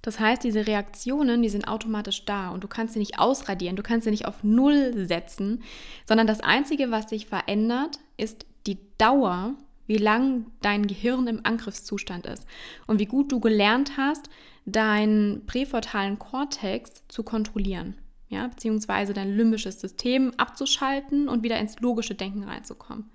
das 0.00 0.18
heißt, 0.18 0.42
diese 0.42 0.66
Reaktionen, 0.66 1.42
die 1.42 1.50
sind 1.50 1.68
automatisch 1.68 2.24
da 2.24 2.48
und 2.48 2.64
du 2.64 2.68
kannst 2.68 2.94
sie 2.94 3.00
nicht 3.00 3.18
ausradieren, 3.18 3.76
du 3.76 3.82
kannst 3.82 4.04
sie 4.04 4.10
nicht 4.10 4.24
auf 4.24 4.42
Null 4.42 5.06
setzen, 5.06 5.62
sondern 6.06 6.26
das 6.26 6.40
Einzige, 6.40 6.90
was 6.90 7.10
sich 7.10 7.26
verändert, 7.26 7.98
ist 8.16 8.46
die 8.66 8.78
Dauer, 8.96 9.56
wie 9.86 9.98
lang 9.98 10.46
dein 10.60 10.86
Gehirn 10.86 11.26
im 11.26 11.40
Angriffszustand 11.44 12.26
ist 12.26 12.46
und 12.86 12.98
wie 12.98 13.06
gut 13.06 13.32
du 13.32 13.40
gelernt 13.40 13.96
hast, 13.96 14.28
deinen 14.64 15.44
präfrontalen 15.46 16.18
Kortex 16.18 17.06
zu 17.08 17.22
kontrollieren, 17.22 17.98
ja, 18.28 18.46
beziehungsweise 18.46 19.12
dein 19.12 19.36
limbisches 19.36 19.80
System 19.80 20.32
abzuschalten 20.36 21.28
und 21.28 21.42
wieder 21.42 21.58
ins 21.58 21.80
logische 21.80 22.14
Denken 22.14 22.44
reinzukommen. 22.44 23.10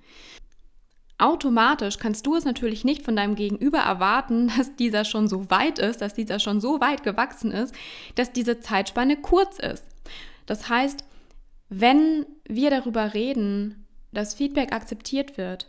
Automatisch 1.20 1.98
kannst 1.98 2.28
du 2.28 2.36
es 2.36 2.46
natürlich 2.46 2.86
nicht 2.86 3.02
von 3.02 3.16
deinem 3.16 3.36
Gegenüber 3.36 3.80
erwarten, 3.80 4.52
dass 4.58 4.76
dieser 4.76 5.06
schon 5.06 5.28
so 5.28 5.50
weit 5.50 5.80
ist, 5.80 6.02
dass 6.02 6.14
dieser 6.14 6.40
schon 6.40 6.62
so 6.62 6.80
weit 6.80 7.04
gewachsen 7.04 7.52
ist, 7.52 7.74
dass 8.16 8.34
diese 8.34 8.60
Zeitspanne 8.60 9.18
kurz 9.18 9.58
ist. 9.58 9.86
Das 10.46 10.70
heißt, 10.70 11.04
wenn 11.70 12.26
wir 12.48 12.70
darüber 12.70 13.14
reden, 13.14 13.88
dass 14.14 14.36
Feedback 14.36 14.74
akzeptiert 14.74 15.38
wird, 15.38 15.68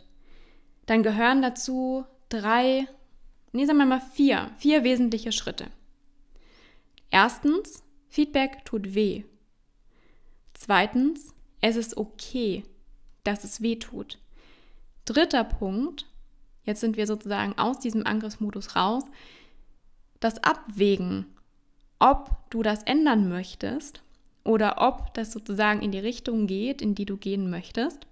dann 0.89 1.03
gehören 1.03 1.43
dazu 1.43 2.03
drei, 2.29 2.87
nee, 3.51 3.65
sagen 3.65 3.77
wir 3.77 3.85
mal 3.85 4.01
vier, 4.01 4.49
vier 4.57 4.83
wesentliche 4.83 5.31
Schritte. 5.31 5.67
Erstens, 7.11 7.83
Feedback 8.07 8.65
tut 8.65 8.95
weh. 8.95 9.23
Zweitens, 10.55 11.35
es 11.61 11.75
ist 11.75 11.95
okay, 11.95 12.63
dass 13.23 13.43
es 13.43 13.61
weh 13.61 13.75
tut. 13.75 14.17
Dritter 15.05 15.43
Punkt, 15.43 16.07
jetzt 16.63 16.81
sind 16.81 16.97
wir 16.97 17.05
sozusagen 17.05 17.55
aus 17.59 17.77
diesem 17.79 18.07
Angriffsmodus 18.07 18.75
raus, 18.75 19.03
das 20.19 20.43
Abwägen, 20.43 21.27
ob 21.99 22.35
du 22.49 22.63
das 22.63 22.81
ändern 22.83 23.29
möchtest 23.29 24.01
oder 24.43 24.81
ob 24.81 25.13
das 25.13 25.31
sozusagen 25.31 25.83
in 25.83 25.91
die 25.91 25.99
Richtung 25.99 26.47
geht, 26.47 26.81
in 26.81 26.95
die 26.95 27.05
du 27.05 27.15
gehen 27.15 27.51
möchtest. 27.51 28.07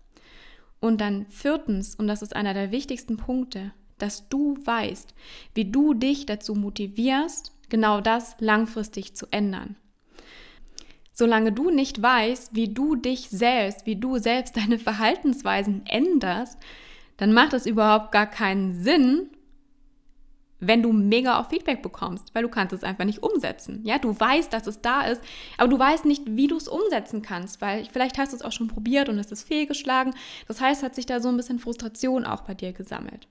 Und 0.80 1.02
dann 1.02 1.26
viertens, 1.30 1.96
und 1.96 2.08
das 2.08 2.22
ist 2.22 2.36
einer 2.36 2.54
der 2.54 2.72
wichtigsten 2.72 3.18
Punkte, 3.18 3.72
dass 3.98 4.30
du 4.30 4.58
weißt, 4.64 5.14
wie 5.54 5.66
du 5.66 5.94
dich 5.94 6.26
dazu 6.26 6.54
motivierst, 6.54 7.52
genau 7.70 8.02
das 8.02 8.36
langfristig 8.40 9.16
zu 9.16 9.28
ändern. 9.32 9.76
Solange 11.14 11.52
du 11.52 11.72
nicht 11.72 12.00
weißt, 12.00 12.56
wie 12.56 12.74
du 12.74 12.96
dich 12.96 13.30
selbst, 13.30 13.88
wie 13.88 13.96
du 13.96 14.20
selbst 14.20 14.56
deine 14.58 14.78
Verhaltensweisen 14.78 15.86
änderst, 15.88 16.60
dann 17.18 17.34
macht 17.34 17.54
es 17.54 17.66
überhaupt 17.66 18.12
gar 18.12 18.28
keinen 18.28 18.84
Sinn, 18.84 19.32
wenn 20.60 20.82
du 20.82 20.92
mega 20.92 21.40
auf 21.40 21.50
Feedback 21.50 21.82
bekommst, 21.82 22.34
weil 22.34 22.44
du 22.44 22.50
kannst 22.50 22.74
es 22.74 22.84
einfach 22.84 23.06
nicht 23.06 23.22
umsetzen. 23.22 23.82
Ja, 23.84 24.00
du 24.00 24.20
weißt, 24.20 24.52
dass 24.52 24.66
es 24.66 24.82
da 24.82 25.02
ist, 25.02 25.22
aber 25.58 25.70
du 25.70 25.78
weißt 25.78 26.06
nicht, 26.06 26.24
wie 26.26 26.48
du 26.48 26.58
es 26.58 26.68
umsetzen 26.68 27.22
kannst, 27.22 27.62
weil 27.62 27.86
vielleicht 27.86 28.18
hast 28.18 28.32
du 28.32 28.38
es 28.38 28.42
auch 28.42 28.52
schon 28.52 28.68
probiert 28.68 29.10
und 29.10 29.20
es 29.20 29.32
ist 29.32 29.48
fehlgeschlagen. 29.48 30.16
Das 30.48 30.60
heißt, 30.60 30.82
hat 30.82 30.96
sich 30.96 31.06
da 31.06 31.20
so 31.20 31.30
ein 31.30 31.38
bisschen 31.38 31.60
Frustration 31.60 32.26
auch 32.26 32.42
bei 32.42 32.56
dir 32.56 32.74
gesammelt. 32.74 33.28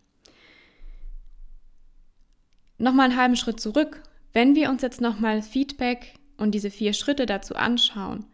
Nochmal 2.78 3.10
einen 3.10 3.18
halben 3.18 3.36
Schritt 3.36 3.58
zurück. 3.58 4.02
Wenn 4.32 4.54
wir 4.54 4.70
uns 4.70 4.82
jetzt 4.82 5.00
nochmal 5.00 5.42
Feedback 5.42 6.14
und 6.36 6.52
diese 6.52 6.70
vier 6.70 6.92
Schritte 6.92 7.26
dazu 7.26 7.56
anschauen, 7.56 8.26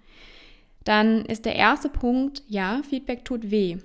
dann 0.85 1.25
ist 1.25 1.45
der 1.45 1.55
erste 1.55 1.89
Punkt, 1.89 2.43
ja, 2.49 2.83
Feedback 2.83 3.25
tut 3.25 3.51
weh. 3.51 3.79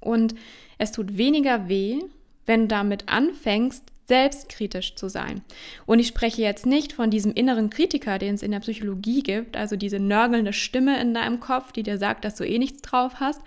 Und 0.00 0.34
es 0.78 0.90
tut 0.90 1.16
weniger 1.16 1.68
weh, 1.68 2.00
wenn 2.46 2.62
du 2.62 2.68
damit 2.68 3.08
anfängst, 3.08 3.92
selbstkritisch 4.08 4.94
zu 4.94 5.08
sein. 5.08 5.42
Und 5.86 5.98
ich 5.98 6.08
spreche 6.08 6.42
jetzt 6.42 6.66
nicht 6.66 6.92
von 6.92 7.10
diesem 7.10 7.32
inneren 7.32 7.70
Kritiker, 7.70 8.18
den 8.18 8.34
es 8.34 8.42
in 8.42 8.50
der 8.50 8.60
Psychologie 8.60 9.22
gibt, 9.22 9.56
also 9.56 9.76
diese 9.76 9.98
nörgelnde 9.98 10.52
Stimme 10.52 11.00
in 11.00 11.14
deinem 11.14 11.40
Kopf, 11.40 11.72
die 11.72 11.82
dir 11.82 11.98
sagt, 11.98 12.24
dass 12.24 12.34
du 12.34 12.44
eh 12.44 12.58
nichts 12.58 12.82
drauf 12.82 13.20
hast, 13.20 13.40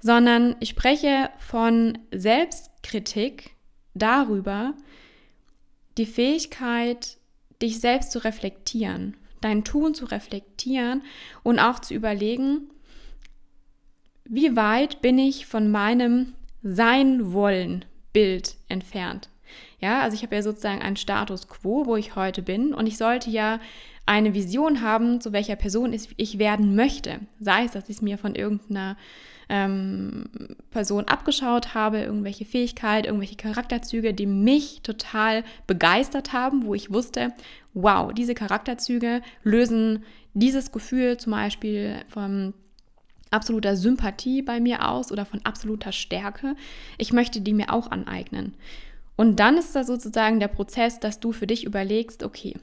sondern 0.00 0.56
ich 0.60 0.70
spreche 0.70 1.30
von 1.38 1.98
Selbstkritik 2.10 3.52
darüber, 3.94 4.74
die 5.98 6.06
Fähigkeit, 6.06 7.16
dich 7.60 7.80
selbst 7.80 8.12
zu 8.12 8.18
reflektieren, 8.18 9.16
dein 9.40 9.64
Tun 9.64 9.94
zu 9.94 10.04
reflektieren 10.06 11.02
und 11.42 11.58
auch 11.58 11.78
zu 11.78 11.94
überlegen, 11.94 12.70
wie 14.24 14.56
weit 14.56 15.00
bin 15.00 15.18
ich 15.18 15.46
von 15.46 15.70
meinem 15.70 16.34
Sein-Wollen-Bild 18.12 18.56
entfernt? 18.68 19.28
Ja, 19.80 20.00
also 20.00 20.14
ich 20.14 20.22
habe 20.22 20.34
ja 20.34 20.42
sozusagen 20.42 20.80
einen 20.80 20.96
Status 20.96 21.48
quo, 21.48 21.86
wo 21.86 21.96
ich 21.96 22.16
heute 22.16 22.42
bin 22.42 22.72
und 22.72 22.86
ich 22.86 22.96
sollte 22.96 23.30
ja 23.30 23.60
eine 24.06 24.34
Vision 24.34 24.80
haben, 24.80 25.20
zu 25.20 25.32
welcher 25.32 25.56
Person 25.56 25.92
ich 25.92 26.38
werden 26.38 26.74
möchte. 26.74 27.20
Sei 27.40 27.64
es, 27.64 27.72
dass 27.72 27.88
ich 27.88 27.96
es 27.96 28.02
mir 28.02 28.18
von 28.18 28.34
irgendeiner 28.34 28.96
ähm, 29.48 30.24
Person 30.70 31.04
abgeschaut 31.04 31.74
habe, 31.74 32.00
irgendwelche 32.00 32.44
Fähigkeit, 32.44 33.06
irgendwelche 33.06 33.36
Charakterzüge, 33.36 34.14
die 34.14 34.26
mich 34.26 34.80
total 34.82 35.44
begeistert 35.66 36.32
haben, 36.32 36.64
wo 36.64 36.74
ich 36.74 36.92
wusste, 36.92 37.32
wow, 37.74 38.12
diese 38.12 38.34
Charakterzüge 38.34 39.20
lösen 39.42 40.04
dieses 40.34 40.72
Gefühl 40.72 41.18
zum 41.18 41.32
Beispiel 41.32 41.96
vom 42.08 42.54
absoluter 43.32 43.76
Sympathie 43.76 44.42
bei 44.42 44.60
mir 44.60 44.88
aus 44.88 45.12
oder 45.12 45.24
von 45.24 45.40
absoluter 45.44 45.92
Stärke. 45.92 46.54
Ich 46.98 47.12
möchte 47.12 47.40
die 47.40 47.54
mir 47.54 47.72
auch 47.72 47.90
aneignen. 47.90 48.54
Und 49.16 49.36
dann 49.36 49.56
ist 49.56 49.74
da 49.74 49.84
sozusagen 49.84 50.40
der 50.40 50.48
Prozess, 50.48 51.00
dass 51.00 51.20
du 51.20 51.32
für 51.32 51.46
dich 51.46 51.64
überlegst, 51.64 52.22
okay, 52.22 52.54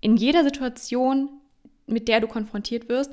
in 0.00 0.16
jeder 0.16 0.44
Situation, 0.44 1.28
mit 1.86 2.08
der 2.08 2.20
du 2.20 2.26
konfrontiert 2.26 2.88
wirst, 2.88 3.12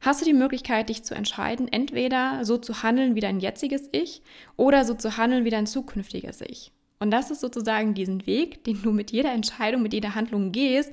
hast 0.00 0.20
du 0.20 0.24
die 0.24 0.32
Möglichkeit, 0.32 0.88
dich 0.88 1.02
zu 1.02 1.14
entscheiden, 1.14 1.68
entweder 1.70 2.44
so 2.44 2.56
zu 2.56 2.82
handeln 2.82 3.14
wie 3.14 3.20
dein 3.20 3.40
jetziges 3.40 3.88
Ich 3.92 4.22
oder 4.56 4.84
so 4.84 4.94
zu 4.94 5.16
handeln 5.16 5.44
wie 5.44 5.50
dein 5.50 5.66
zukünftiges 5.66 6.40
Ich. 6.40 6.72
Und 7.00 7.10
das 7.10 7.30
ist 7.30 7.40
sozusagen 7.40 7.94
diesen 7.94 8.26
Weg, 8.26 8.64
den 8.64 8.82
du 8.82 8.90
mit 8.90 9.12
jeder 9.12 9.32
Entscheidung, 9.32 9.82
mit 9.82 9.92
jeder 9.92 10.14
Handlung 10.14 10.52
gehst, 10.52 10.92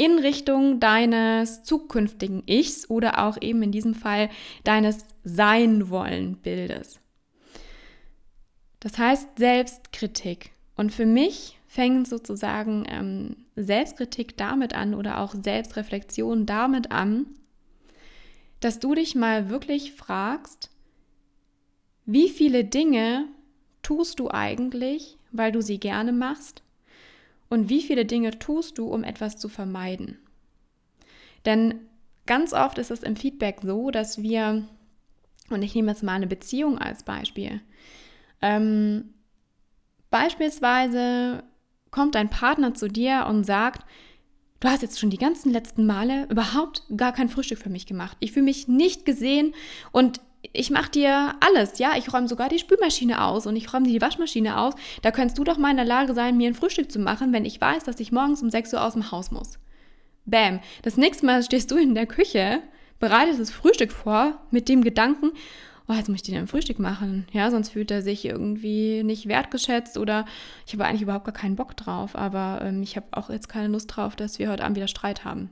in 0.00 0.18
Richtung 0.18 0.80
deines 0.80 1.62
zukünftigen 1.62 2.42
Ichs 2.46 2.88
oder 2.88 3.22
auch 3.22 3.36
eben 3.38 3.62
in 3.62 3.70
diesem 3.70 3.94
Fall 3.94 4.30
deines 4.64 5.04
Sein-Wollen-Bildes. 5.24 7.00
Das 8.80 8.96
heißt 8.96 9.28
Selbstkritik. 9.36 10.52
Und 10.74 10.90
für 10.90 11.04
mich 11.04 11.58
fängt 11.68 12.08
sozusagen 12.08 12.86
ähm, 12.88 13.36
Selbstkritik 13.56 14.38
damit 14.38 14.72
an 14.72 14.94
oder 14.94 15.18
auch 15.18 15.34
Selbstreflexion 15.34 16.46
damit 16.46 16.90
an, 16.90 17.26
dass 18.60 18.78
du 18.78 18.94
dich 18.94 19.14
mal 19.14 19.50
wirklich 19.50 19.92
fragst, 19.92 20.70
wie 22.06 22.30
viele 22.30 22.64
Dinge 22.64 23.26
tust 23.82 24.18
du 24.18 24.30
eigentlich, 24.30 25.18
weil 25.30 25.52
du 25.52 25.60
sie 25.60 25.78
gerne 25.78 26.12
machst? 26.12 26.62
Und 27.50 27.68
wie 27.68 27.82
viele 27.82 28.06
Dinge 28.06 28.38
tust 28.38 28.78
du, 28.78 28.86
um 28.86 29.04
etwas 29.04 29.36
zu 29.36 29.48
vermeiden? 29.48 30.18
Denn 31.44 31.80
ganz 32.26 32.52
oft 32.52 32.78
ist 32.78 32.90
es 32.90 33.02
im 33.02 33.16
Feedback 33.16 33.58
so, 33.62 33.90
dass 33.90 34.22
wir, 34.22 34.64
und 35.50 35.62
ich 35.62 35.74
nehme 35.74 35.90
jetzt 35.90 36.02
mal 36.02 36.14
eine 36.14 36.28
Beziehung 36.28 36.78
als 36.78 37.02
Beispiel, 37.02 37.60
ähm, 38.40 39.12
beispielsweise 40.10 41.42
kommt 41.90 42.14
dein 42.14 42.30
Partner 42.30 42.72
zu 42.72 42.88
dir 42.88 43.26
und 43.28 43.44
sagt, 43.44 43.84
du 44.60 44.68
hast 44.68 44.82
jetzt 44.82 45.00
schon 45.00 45.10
die 45.10 45.18
ganzen 45.18 45.50
letzten 45.50 45.86
Male 45.86 46.28
überhaupt 46.30 46.84
gar 46.96 47.12
kein 47.12 47.28
Frühstück 47.28 47.58
für 47.58 47.70
mich 47.70 47.86
gemacht. 47.86 48.16
Ich 48.20 48.32
fühle 48.32 48.44
mich 48.44 48.68
nicht 48.68 49.04
gesehen 49.04 49.54
und 49.90 50.20
ich 50.52 50.70
mache 50.70 50.90
dir 50.90 51.34
alles, 51.40 51.78
ja, 51.78 51.92
ich 51.96 52.12
räume 52.12 52.28
sogar 52.28 52.48
die 52.48 52.58
Spülmaschine 52.58 53.24
aus 53.24 53.46
und 53.46 53.56
ich 53.56 53.72
räume 53.72 53.86
die 53.86 54.00
Waschmaschine 54.00 54.58
aus. 54.58 54.74
Da 55.02 55.10
könntest 55.10 55.38
du 55.38 55.44
doch 55.44 55.58
mal 55.58 55.70
in 55.70 55.76
der 55.76 55.84
Lage 55.84 56.14
sein, 56.14 56.36
mir 56.36 56.48
ein 56.48 56.54
Frühstück 56.54 56.90
zu 56.90 56.98
machen, 56.98 57.32
wenn 57.32 57.44
ich 57.44 57.60
weiß, 57.60 57.84
dass 57.84 58.00
ich 58.00 58.12
morgens 58.12 58.42
um 58.42 58.50
6 58.50 58.72
Uhr 58.74 58.84
aus 58.84 58.94
dem 58.94 59.10
Haus 59.10 59.30
muss. 59.30 59.58
Bam. 60.24 60.60
Das 60.82 60.96
nächste 60.96 61.26
Mal 61.26 61.42
stehst 61.42 61.70
du 61.70 61.76
in 61.76 61.94
der 61.94 62.06
Küche, 62.06 62.62
bereitest 62.98 63.40
das 63.40 63.50
Frühstück 63.50 63.92
vor 63.92 64.40
mit 64.50 64.68
dem 64.68 64.82
Gedanken, 64.82 65.32
oh, 65.88 65.92
jetzt 65.92 66.08
möchte 66.08 66.30
ich 66.30 66.34
dir 66.34 66.40
ein 66.40 66.46
Frühstück 66.46 66.78
machen. 66.78 67.26
Ja, 67.32 67.50
sonst 67.50 67.70
fühlt 67.70 67.90
er 67.90 68.02
sich 68.02 68.24
irgendwie 68.24 69.02
nicht 69.02 69.28
wertgeschätzt 69.28 69.98
oder 69.98 70.24
ich 70.66 70.72
habe 70.72 70.84
eigentlich 70.84 71.02
überhaupt 71.02 71.24
gar 71.24 71.34
keinen 71.34 71.56
Bock 71.56 71.76
drauf, 71.76 72.14
aber 72.14 72.60
ähm, 72.62 72.82
ich 72.82 72.96
habe 72.96 73.06
auch 73.10 73.28
jetzt 73.28 73.48
keine 73.48 73.68
Lust 73.68 73.94
drauf, 73.94 74.14
dass 74.16 74.38
wir 74.38 74.50
heute 74.50 74.64
Abend 74.64 74.76
wieder 74.76 74.88
Streit 74.88 75.24
haben. 75.24 75.50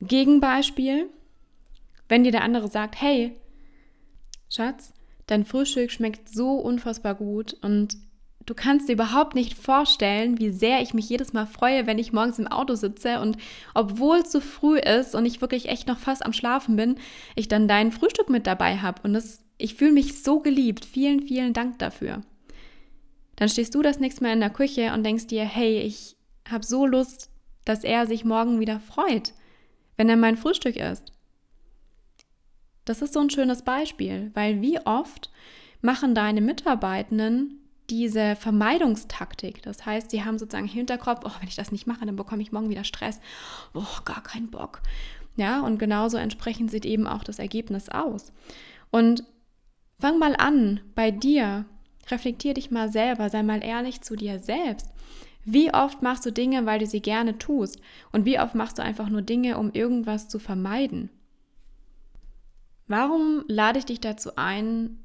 Gegenbeispiel, 0.00 1.08
wenn 2.08 2.24
dir 2.24 2.32
der 2.32 2.42
andere 2.42 2.68
sagt, 2.68 3.00
hey, 3.00 3.38
Schatz, 4.48 4.92
dein 5.26 5.44
Frühstück 5.44 5.90
schmeckt 5.90 6.28
so 6.28 6.52
unfassbar 6.56 7.14
gut 7.14 7.54
und 7.62 7.96
du 8.46 8.54
kannst 8.54 8.88
dir 8.88 8.92
überhaupt 8.92 9.34
nicht 9.34 9.54
vorstellen, 9.54 10.38
wie 10.38 10.50
sehr 10.50 10.82
ich 10.82 10.94
mich 10.94 11.08
jedes 11.08 11.32
Mal 11.32 11.46
freue, 11.46 11.86
wenn 11.86 11.98
ich 11.98 12.12
morgens 12.12 12.38
im 12.38 12.46
Auto 12.46 12.74
sitze 12.74 13.20
und 13.20 13.36
obwohl 13.74 14.18
es 14.18 14.30
zu 14.30 14.40
früh 14.40 14.78
ist 14.78 15.14
und 15.14 15.24
ich 15.26 15.40
wirklich 15.40 15.68
echt 15.68 15.88
noch 15.88 15.98
fast 15.98 16.24
am 16.24 16.32
Schlafen 16.32 16.76
bin, 16.76 16.96
ich 17.34 17.48
dann 17.48 17.68
dein 17.68 17.92
Frühstück 17.92 18.28
mit 18.28 18.46
dabei 18.46 18.78
habe 18.78 19.02
und 19.02 19.14
das, 19.14 19.42
ich 19.56 19.74
fühle 19.74 19.92
mich 19.92 20.22
so 20.22 20.40
geliebt. 20.40 20.84
Vielen, 20.84 21.22
vielen 21.22 21.52
Dank 21.52 21.78
dafür. 21.78 22.22
Dann 23.36 23.48
stehst 23.48 23.74
du 23.74 23.82
das 23.82 23.98
nächste 23.98 24.22
Mal 24.22 24.32
in 24.32 24.40
der 24.40 24.50
Küche 24.50 24.92
und 24.92 25.04
denkst 25.04 25.26
dir, 25.26 25.44
hey, 25.44 25.80
ich 25.80 26.16
habe 26.48 26.64
so 26.64 26.86
Lust, 26.86 27.30
dass 27.64 27.82
er 27.82 28.06
sich 28.06 28.24
morgen 28.24 28.60
wieder 28.60 28.78
freut, 28.78 29.32
wenn 29.96 30.08
er 30.08 30.16
mein 30.16 30.36
Frühstück 30.36 30.76
isst. 30.76 31.12
Das 32.84 33.02
ist 33.02 33.14
so 33.14 33.20
ein 33.20 33.30
schönes 33.30 33.62
Beispiel, 33.62 34.30
weil 34.34 34.60
wie 34.60 34.78
oft 34.84 35.30
machen 35.80 36.14
deine 36.14 36.40
Mitarbeitenden 36.40 37.60
diese 37.90 38.36
Vermeidungstaktik. 38.36 39.62
Das 39.62 39.84
heißt, 39.84 40.10
sie 40.10 40.24
haben 40.24 40.38
sozusagen 40.38 40.66
im 40.66 40.72
Hinterkopf, 40.72 41.20
oh, 41.24 41.32
wenn 41.40 41.48
ich 41.48 41.56
das 41.56 41.72
nicht 41.72 41.86
mache, 41.86 42.06
dann 42.06 42.16
bekomme 42.16 42.42
ich 42.42 42.52
morgen 42.52 42.70
wieder 42.70 42.84
Stress. 42.84 43.20
Oh, 43.74 44.00
gar 44.04 44.22
keinen 44.22 44.50
Bock. 44.50 44.80
Ja, 45.36 45.60
und 45.60 45.78
genauso 45.78 46.16
entsprechend 46.16 46.70
sieht 46.70 46.86
eben 46.86 47.06
auch 47.06 47.24
das 47.24 47.38
Ergebnis 47.38 47.88
aus. 47.88 48.32
Und 48.90 49.24
fang 49.98 50.18
mal 50.18 50.34
an 50.36 50.80
bei 50.94 51.10
dir. 51.10 51.66
Reflektier 52.10 52.54
dich 52.54 52.70
mal 52.70 52.90
selber, 52.90 53.30
sei 53.30 53.42
mal 53.42 53.64
ehrlich 53.64 54.02
zu 54.02 54.14
dir 54.14 54.38
selbst. 54.38 54.90
Wie 55.44 55.72
oft 55.72 56.02
machst 56.02 56.24
du 56.24 56.32
Dinge, 56.32 56.64
weil 56.66 56.78
du 56.78 56.86
sie 56.86 57.00
gerne 57.00 57.38
tust? 57.38 57.80
Und 58.12 58.24
wie 58.24 58.38
oft 58.38 58.54
machst 58.54 58.78
du 58.78 58.82
einfach 58.82 59.08
nur 59.08 59.22
Dinge, 59.22 59.58
um 59.58 59.72
irgendwas 59.72 60.28
zu 60.28 60.38
vermeiden? 60.38 61.10
Warum 62.86 63.44
lade 63.48 63.78
ich 63.78 63.86
dich 63.86 64.00
dazu 64.00 64.36
ein, 64.36 64.98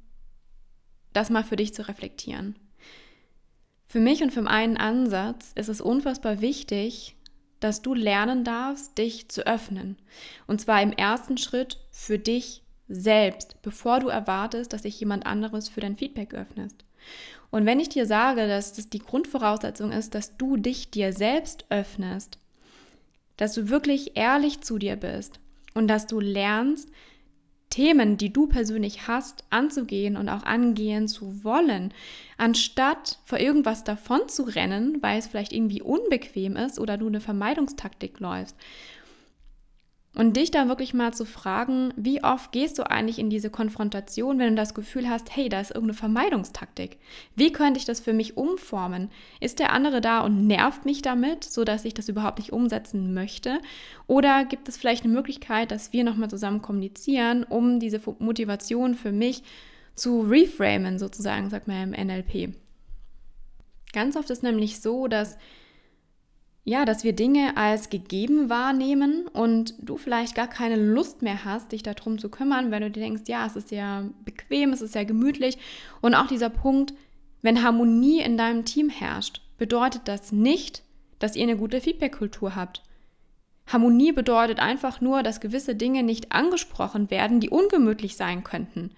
das 1.13 1.29
mal 1.29 1.43
für 1.43 1.55
dich 1.55 1.73
zu 1.73 1.87
reflektieren? 1.87 2.55
Für 3.87 3.99
mich 3.99 4.21
und 4.21 4.31
für 4.31 4.41
meinen 4.41 4.77
Ansatz 4.77 5.51
ist 5.55 5.69
es 5.69 5.81
unfassbar 5.81 6.41
wichtig, 6.41 7.15
dass 7.59 7.81
du 7.81 7.93
lernen 7.93 8.43
darfst, 8.43 8.97
dich 8.97 9.29
zu 9.29 9.45
öffnen. 9.47 9.97
Und 10.47 10.61
zwar 10.61 10.81
im 10.81 10.91
ersten 10.91 11.37
Schritt 11.37 11.79
für 11.91 12.19
dich 12.19 12.63
selbst, 12.87 13.61
bevor 13.61 13.99
du 13.99 14.07
erwartest, 14.07 14.73
dass 14.73 14.83
sich 14.83 14.99
jemand 14.99 15.25
anderes 15.25 15.69
für 15.69 15.81
dein 15.81 15.97
Feedback 15.97 16.33
öffnest. 16.33 16.85
Und 17.51 17.65
wenn 17.65 17.79
ich 17.79 17.89
dir 17.89 18.05
sage, 18.05 18.47
dass 18.47 18.73
das 18.73 18.89
die 18.89 18.99
Grundvoraussetzung 18.99 19.91
ist, 19.91 20.13
dass 20.15 20.37
du 20.37 20.57
dich 20.57 20.91
dir 20.91 21.13
selbst 21.13 21.65
öffnest, 21.69 22.37
dass 23.37 23.53
du 23.53 23.69
wirklich 23.69 24.17
ehrlich 24.17 24.61
zu 24.61 24.77
dir 24.77 24.95
bist 24.95 25.39
und 25.73 25.87
dass 25.87 26.07
du 26.07 26.19
lernst, 26.19 26.89
Themen, 27.69 28.17
die 28.17 28.33
du 28.33 28.47
persönlich 28.47 29.07
hast, 29.07 29.43
anzugehen 29.49 30.17
und 30.17 30.27
auch 30.27 30.43
angehen 30.43 31.07
zu 31.07 31.43
wollen, 31.43 31.93
anstatt 32.37 33.19
vor 33.25 33.39
irgendwas 33.39 33.83
davon 33.83 34.27
zu 34.27 34.43
rennen, 34.43 34.97
weil 35.01 35.19
es 35.19 35.27
vielleicht 35.27 35.53
irgendwie 35.53 35.81
unbequem 35.81 36.55
ist 36.55 36.79
oder 36.79 36.97
du 36.97 37.07
eine 37.07 37.21
Vermeidungstaktik 37.21 38.19
läufst. 38.19 38.55
Und 40.19 40.35
dich 40.35 40.51
da 40.51 40.67
wirklich 40.67 40.93
mal 40.93 41.13
zu 41.13 41.23
fragen, 41.23 41.93
wie 41.95 42.21
oft 42.25 42.51
gehst 42.51 42.77
du 42.77 42.83
eigentlich 42.83 43.19
in 43.19 43.29
diese 43.29 43.49
Konfrontation, 43.49 44.37
wenn 44.37 44.49
du 44.49 44.55
das 44.55 44.73
Gefühl 44.73 45.07
hast, 45.07 45.33
hey, 45.33 45.47
da 45.47 45.61
ist 45.61 45.71
irgendeine 45.71 45.93
Vermeidungstaktik. 45.93 46.97
Wie 47.37 47.53
könnte 47.53 47.77
ich 47.77 47.85
das 47.85 48.01
für 48.01 48.11
mich 48.11 48.35
umformen? 48.35 49.11
Ist 49.39 49.59
der 49.59 49.71
andere 49.71 50.01
da 50.01 50.19
und 50.19 50.45
nervt 50.45 50.83
mich 50.83 51.01
damit, 51.01 51.45
sodass 51.45 51.85
ich 51.85 51.93
das 51.93 52.09
überhaupt 52.09 52.39
nicht 52.39 52.51
umsetzen 52.51 53.13
möchte? 53.13 53.59
Oder 54.07 54.43
gibt 54.43 54.67
es 54.67 54.75
vielleicht 54.75 55.05
eine 55.05 55.13
Möglichkeit, 55.13 55.71
dass 55.71 55.93
wir 55.93 56.03
nochmal 56.03 56.29
zusammen 56.29 56.61
kommunizieren, 56.61 57.45
um 57.45 57.79
diese 57.79 58.01
Motivation 58.19 58.95
für 58.95 59.13
mich 59.13 59.41
zu 59.95 60.19
reframen, 60.19 60.99
sozusagen, 60.99 61.49
sagt 61.49 61.69
man 61.69 61.93
im 61.93 62.07
NLP. 62.07 62.55
Ganz 63.93 64.17
oft 64.17 64.29
ist 64.31 64.43
nämlich 64.43 64.81
so, 64.81 65.07
dass 65.07 65.37
ja, 66.63 66.85
dass 66.85 67.03
wir 67.03 67.13
Dinge 67.13 67.57
als 67.57 67.89
gegeben 67.89 68.49
wahrnehmen 68.49 69.27
und 69.27 69.73
du 69.79 69.97
vielleicht 69.97 70.35
gar 70.35 70.47
keine 70.47 70.75
Lust 70.75 71.21
mehr 71.21 71.45
hast, 71.45 71.71
dich 71.71 71.83
darum 71.83 72.19
zu 72.19 72.29
kümmern, 72.29 72.69
wenn 72.69 72.81
du 72.81 72.91
dir 72.91 73.01
denkst, 73.01 73.23
ja, 73.27 73.45
es 73.45 73.55
ist 73.55 73.71
ja 73.71 74.03
bequem, 74.25 74.71
es 74.71 74.81
ist 74.81 74.95
ja 74.95 75.03
gemütlich. 75.03 75.57
Und 76.01 76.15
auch 76.15 76.27
dieser 76.27 76.49
Punkt, 76.49 76.93
wenn 77.41 77.63
Harmonie 77.63 78.21
in 78.21 78.37
deinem 78.37 78.65
Team 78.65 78.89
herrscht, 78.89 79.41
bedeutet 79.57 80.03
das 80.05 80.31
nicht, 80.31 80.83
dass 81.19 81.35
ihr 81.35 81.43
eine 81.43 81.57
gute 81.57 81.81
Feedback-Kultur 81.81 82.55
habt. 82.55 82.83
Harmonie 83.67 84.11
bedeutet 84.11 84.59
einfach 84.59 84.99
nur, 84.99 85.21
dass 85.23 85.41
gewisse 85.41 85.75
Dinge 85.75 86.03
nicht 86.03 86.31
angesprochen 86.31 87.11
werden, 87.11 87.39
die 87.39 87.49
ungemütlich 87.49 88.15
sein 88.15 88.43
könnten. 88.43 88.91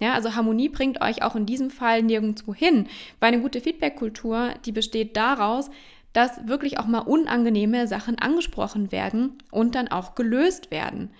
Ja, 0.00 0.12
also 0.12 0.34
Harmonie 0.34 0.68
bringt 0.68 1.00
euch 1.00 1.22
auch 1.22 1.36
in 1.36 1.46
diesem 1.46 1.70
Fall 1.70 2.02
nirgendwo 2.02 2.54
hin, 2.54 2.86
weil 3.18 3.32
eine 3.32 3.42
gute 3.42 3.60
Feedback-Kultur, 3.60 4.50
die 4.64 4.72
besteht 4.72 5.16
daraus, 5.16 5.70
dass 6.16 6.48
wirklich 6.48 6.78
auch 6.78 6.86
mal 6.86 7.00
unangenehme 7.00 7.86
Sachen 7.86 8.18
angesprochen 8.18 8.90
werden 8.90 9.34
und 9.50 9.74
dann 9.74 9.88
auch 9.88 10.14
gelöst 10.14 10.70
werden. 10.70 11.10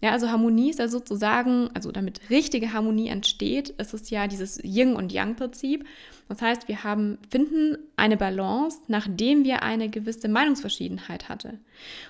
Ja, 0.00 0.12
also 0.12 0.30
Harmonie 0.30 0.70
ist 0.70 0.78
ja 0.78 0.88
sozusagen, 0.88 1.68
also 1.74 1.92
damit 1.92 2.30
richtige 2.30 2.72
Harmonie 2.72 3.08
entsteht, 3.08 3.68
ist 3.68 3.92
es 3.92 4.08
ja 4.08 4.26
dieses 4.26 4.58
Yin- 4.64 4.96
und 4.96 5.12
Yang-Prinzip. 5.12 5.84
Das 6.30 6.40
heißt, 6.40 6.68
wir 6.68 6.84
haben, 6.84 7.18
finden 7.28 7.76
eine 7.96 8.16
Balance, 8.16 8.78
nachdem 8.88 9.44
wir 9.44 9.62
eine 9.62 9.90
gewisse 9.90 10.28
Meinungsverschiedenheit 10.28 11.28
hatten. 11.28 11.60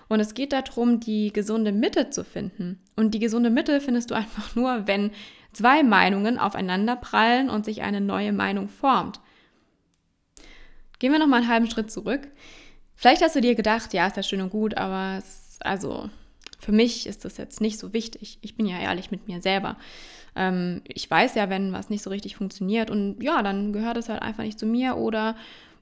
Und 0.09 0.21
es 0.21 0.35
geht 0.35 0.53
darum, 0.53 1.01
die 1.01 1.33
gesunde 1.33 1.73
Mitte 1.73 2.11
zu 2.11 2.23
finden. 2.23 2.79
Und 2.95 3.13
die 3.13 3.19
gesunde 3.19 3.51
Mitte 3.51 3.81
findest 3.81 4.13
du 4.13 4.15
einfach 4.15 4.55
nur, 4.55 4.87
wenn 4.87 5.11
zwei 5.53 5.83
Meinungen 5.83 6.39
aufeinander 6.39 6.95
prallen 6.95 7.51
und 7.51 7.65
sich 7.65 7.83
eine 7.83 8.01
neue 8.01 8.33
Meinung 8.33 8.69
formt. 8.69 9.19
Gehen 10.99 11.13
wir 11.13 11.19
noch 11.19 11.27
mal 11.27 11.39
einen 11.39 11.49
halben 11.49 11.71
Schritt 11.71 11.91
zurück. 11.91 12.29
Vielleicht 12.95 13.23
hast 13.23 13.37
du 13.37 13.41
dir 13.41 13.55
gedacht, 13.55 13.93
ja, 13.93 14.07
ist 14.07 14.17
ja 14.17 14.23
schön 14.23 14.41
und 14.41 14.51
gut, 14.51 14.77
aber 14.77 15.19
es, 15.19 15.59
also 15.61 16.09
für 16.59 16.73
mich 16.73 17.07
ist 17.07 17.25
das 17.25 17.37
jetzt 17.37 17.61
nicht 17.61 17.79
so 17.79 17.93
wichtig. 17.93 18.39
Ich 18.41 18.57
bin 18.57 18.67
ja 18.67 18.79
ehrlich 18.79 19.11
mit 19.11 19.29
mir 19.29 19.43
selber. 19.43 19.77
Ähm, 20.35 20.83
ich 20.89 21.11
weiß 21.11 21.35
ja, 21.35 21.51
wenn 21.51 21.73
was 21.73 21.91
nicht 21.91 22.03
so 22.03 22.11
richtig 22.11 22.37
funktioniert 22.37 22.91
und 22.91 23.23
ja, 23.23 23.43
dann 23.43 23.73
gehört 23.73 23.97
es 23.97 24.09
halt 24.09 24.23
einfach 24.23 24.43
nicht 24.43 24.59
zu 24.59 24.67
mir 24.67 24.97
oder 24.97 25.37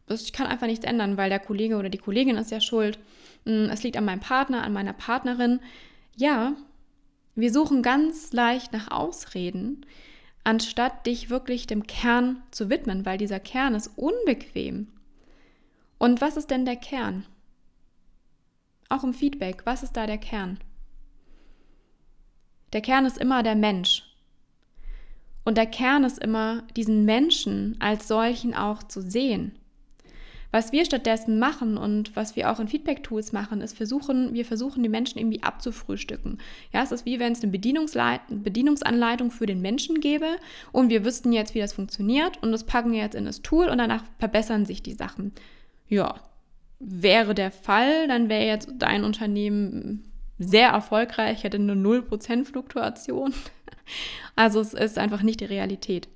ich 0.08 0.32
kann 0.32 0.46
einfach 0.46 0.66
nichts 0.66 0.84
ändern, 0.84 1.16
weil 1.16 1.30
der 1.30 1.38
Kollege 1.38 1.76
oder 1.76 1.88
die 1.88 1.98
Kollegin 1.98 2.36
ist 2.36 2.50
ja 2.50 2.60
schuld. 2.60 2.98
hm, 3.46 3.70
es 3.70 3.82
liegt 3.82 3.96
an 3.96 4.04
meinem 4.04 4.20
Partner, 4.20 4.62
an 4.62 4.72
meiner 4.72 4.92
Partnerin. 4.92 5.60
Ja, 6.16 6.54
wir 7.34 7.52
suchen 7.52 7.82
ganz 7.82 8.32
leicht 8.32 8.72
nach 8.72 8.90
Ausreden, 8.90 9.86
anstatt 10.44 11.06
dich 11.06 11.30
wirklich 11.30 11.66
dem 11.66 11.86
Kern 11.86 12.42
zu 12.50 12.68
widmen, 12.70 13.06
weil 13.06 13.18
dieser 13.18 13.40
Kern 13.40 13.74
ist 13.74 13.90
unbequem. 13.96 14.88
Und 16.04 16.20
was 16.20 16.36
ist 16.36 16.50
denn 16.50 16.66
der 16.66 16.76
Kern? 16.76 17.24
Auch 18.90 19.04
im 19.04 19.14
Feedback, 19.14 19.62
was 19.64 19.82
ist 19.82 19.96
da 19.96 20.06
der 20.06 20.18
Kern? 20.18 20.58
Der 22.74 22.82
Kern 22.82 23.06
ist 23.06 23.16
immer 23.16 23.42
der 23.42 23.54
Mensch. 23.54 24.02
Und 25.46 25.56
der 25.56 25.64
Kern 25.64 26.04
ist 26.04 26.18
immer, 26.18 26.62
diesen 26.76 27.06
Menschen 27.06 27.78
als 27.80 28.06
solchen 28.06 28.52
auch 28.52 28.82
zu 28.82 29.00
sehen. 29.00 29.58
Was 30.50 30.72
wir 30.72 30.84
stattdessen 30.84 31.38
machen 31.38 31.78
und 31.78 32.14
was 32.14 32.36
wir 32.36 32.52
auch 32.52 32.60
in 32.60 32.68
Feedback-Tools 32.68 33.32
machen, 33.32 33.62
ist 33.62 33.74
versuchen, 33.74 34.34
wir 34.34 34.44
versuchen 34.44 34.82
die 34.82 34.90
Menschen 34.90 35.18
irgendwie 35.18 35.42
abzufrühstücken. 35.42 36.36
Ja, 36.70 36.82
es 36.82 36.92
ist 36.92 37.06
wie 37.06 37.18
wenn 37.18 37.32
es 37.32 37.42
eine 37.42 37.50
Bedienungsanleitung 37.50 39.30
für 39.30 39.46
den 39.46 39.62
Menschen 39.62 40.00
gäbe 40.00 40.36
und 40.70 40.90
wir 40.90 41.06
wüssten 41.06 41.32
jetzt, 41.32 41.54
wie 41.54 41.60
das 41.60 41.72
funktioniert 41.72 42.42
und 42.42 42.52
das 42.52 42.64
packen 42.64 42.92
wir 42.92 43.00
jetzt 43.00 43.14
in 43.14 43.24
das 43.24 43.40
Tool 43.40 43.70
und 43.70 43.78
danach 43.78 44.04
verbessern 44.18 44.66
sich 44.66 44.82
die 44.82 44.92
Sachen. 44.92 45.32
Ja, 45.94 46.16
wäre 46.80 47.36
der 47.36 47.52
Fall, 47.52 48.08
dann 48.08 48.28
wäre 48.28 48.46
jetzt 48.46 48.68
dein 48.78 49.04
Unternehmen 49.04 50.10
sehr 50.38 50.70
erfolgreich, 50.70 51.44
hätte 51.44 51.56
eine 51.56 51.74
0% 51.74 52.44
Fluktuation. 52.44 53.32
Also 54.34 54.60
es 54.60 54.72
ist 54.72 54.98
einfach 54.98 55.22
nicht 55.22 55.40
die 55.40 55.44
Realität. 55.44 56.08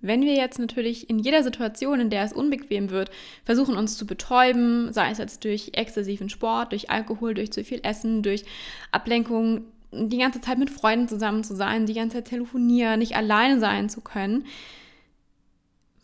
Wenn 0.00 0.22
wir 0.22 0.34
jetzt 0.34 0.58
natürlich 0.58 1.10
in 1.10 1.18
jeder 1.18 1.42
Situation, 1.42 2.00
in 2.00 2.08
der 2.08 2.24
es 2.24 2.32
unbequem 2.32 2.88
wird, 2.88 3.10
versuchen 3.44 3.76
uns 3.76 3.98
zu 3.98 4.06
betäuben, 4.06 4.90
sei 4.90 5.10
es 5.10 5.18
jetzt 5.18 5.44
durch 5.44 5.72
exzessiven 5.74 6.30
Sport, 6.30 6.72
durch 6.72 6.88
Alkohol, 6.88 7.34
durch 7.34 7.52
zu 7.52 7.62
viel 7.62 7.80
Essen, 7.82 8.22
durch 8.22 8.46
Ablenkung, 8.90 9.66
die 9.92 10.16
ganze 10.16 10.40
Zeit 10.40 10.58
mit 10.58 10.70
Freunden 10.70 11.08
zusammen 11.08 11.44
zu 11.44 11.54
sein, 11.54 11.84
die 11.84 11.94
ganze 11.94 12.16
Zeit 12.16 12.28
telefonieren, 12.28 12.98
nicht 12.98 13.16
alleine 13.16 13.60
sein 13.60 13.90
zu 13.90 14.00
können, 14.00 14.46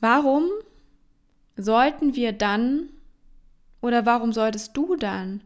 warum 0.01 0.45
sollten 1.63 2.15
wir 2.15 2.33
dann 2.33 2.89
oder 3.81 4.07
warum 4.07 4.33
solltest 4.33 4.77
du 4.77 4.97
dann, 4.97 5.43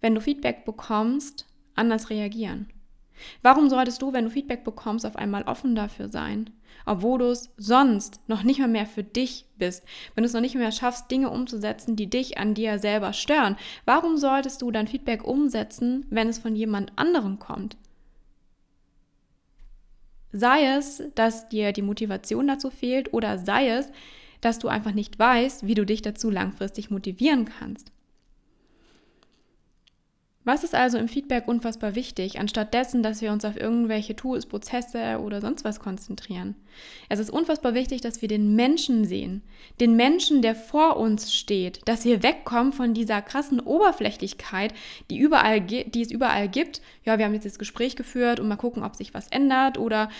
wenn 0.00 0.14
du 0.14 0.20
Feedback 0.20 0.64
bekommst, 0.64 1.46
anders 1.74 2.10
reagieren? 2.10 2.68
Warum 3.42 3.68
solltest 3.68 4.02
du, 4.02 4.12
wenn 4.12 4.24
du 4.24 4.30
Feedback 4.30 4.64
bekommst, 4.64 5.06
auf 5.06 5.16
einmal 5.16 5.44
offen 5.44 5.74
dafür 5.74 6.08
sein? 6.08 6.50
Obwohl 6.86 7.18
du 7.18 7.26
es 7.26 7.50
sonst 7.56 8.20
noch 8.26 8.42
nicht 8.42 8.58
mal 8.58 8.68
mehr 8.68 8.86
für 8.86 9.04
dich 9.04 9.46
bist, 9.56 9.84
wenn 10.14 10.22
du 10.22 10.26
es 10.26 10.34
noch 10.34 10.40
nicht 10.40 10.54
mehr 10.54 10.72
schaffst, 10.72 11.10
Dinge 11.10 11.30
umzusetzen, 11.30 11.96
die 11.96 12.10
dich 12.10 12.36
an 12.38 12.54
dir 12.54 12.78
selber 12.78 13.12
stören. 13.12 13.56
Warum 13.84 14.16
solltest 14.16 14.60
du 14.60 14.70
dann 14.70 14.88
Feedback 14.88 15.24
umsetzen, 15.24 16.04
wenn 16.10 16.28
es 16.28 16.38
von 16.38 16.56
jemand 16.56 16.92
anderem 16.96 17.38
kommt? 17.38 17.76
Sei 20.32 20.64
es, 20.64 21.02
dass 21.14 21.48
dir 21.48 21.72
die 21.72 21.82
Motivation 21.82 22.48
dazu 22.48 22.70
fehlt 22.70 23.14
oder 23.14 23.38
sei 23.38 23.68
es, 23.68 23.92
dass 24.44 24.58
du 24.58 24.68
einfach 24.68 24.92
nicht 24.92 25.18
weißt, 25.18 25.66
wie 25.66 25.74
du 25.74 25.86
dich 25.86 26.02
dazu 26.02 26.30
langfristig 26.30 26.90
motivieren 26.90 27.46
kannst. 27.46 27.90
Was 30.46 30.62
ist 30.62 30.74
also 30.74 30.98
im 30.98 31.08
Feedback 31.08 31.48
unfassbar 31.48 31.94
wichtig, 31.94 32.38
anstatt 32.38 32.74
dessen, 32.74 33.02
dass 33.02 33.22
wir 33.22 33.32
uns 33.32 33.46
auf 33.46 33.56
irgendwelche 33.56 34.14
Tools, 34.14 34.44
Prozesse 34.44 35.18
oder 35.20 35.40
sonst 35.40 35.64
was 35.64 35.80
konzentrieren? 35.80 36.54
Es 37.08 37.18
ist 37.18 37.30
unfassbar 37.30 37.72
wichtig, 37.72 38.02
dass 38.02 38.20
wir 38.20 38.28
den 38.28 38.54
Menschen 38.54 39.06
sehen, 39.06 39.40
den 39.80 39.96
Menschen, 39.96 40.42
der 40.42 40.54
vor 40.54 40.98
uns 40.98 41.32
steht, 41.32 41.80
dass 41.86 42.04
wir 42.04 42.22
wegkommen 42.22 42.74
von 42.74 42.92
dieser 42.92 43.22
krassen 43.22 43.58
Oberflächlichkeit, 43.58 44.74
die, 45.10 45.16
überall, 45.16 45.62
die 45.62 46.02
es 46.02 46.10
überall 46.10 46.50
gibt. 46.50 46.82
Ja, 47.04 47.16
wir 47.16 47.24
haben 47.24 47.32
jetzt 47.32 47.46
das 47.46 47.58
Gespräch 47.58 47.96
geführt 47.96 48.38
und 48.38 48.46
mal 48.46 48.56
gucken, 48.56 48.82
ob 48.82 48.96
sich 48.96 49.14
was 49.14 49.28
ändert 49.28 49.78
oder 49.78 50.10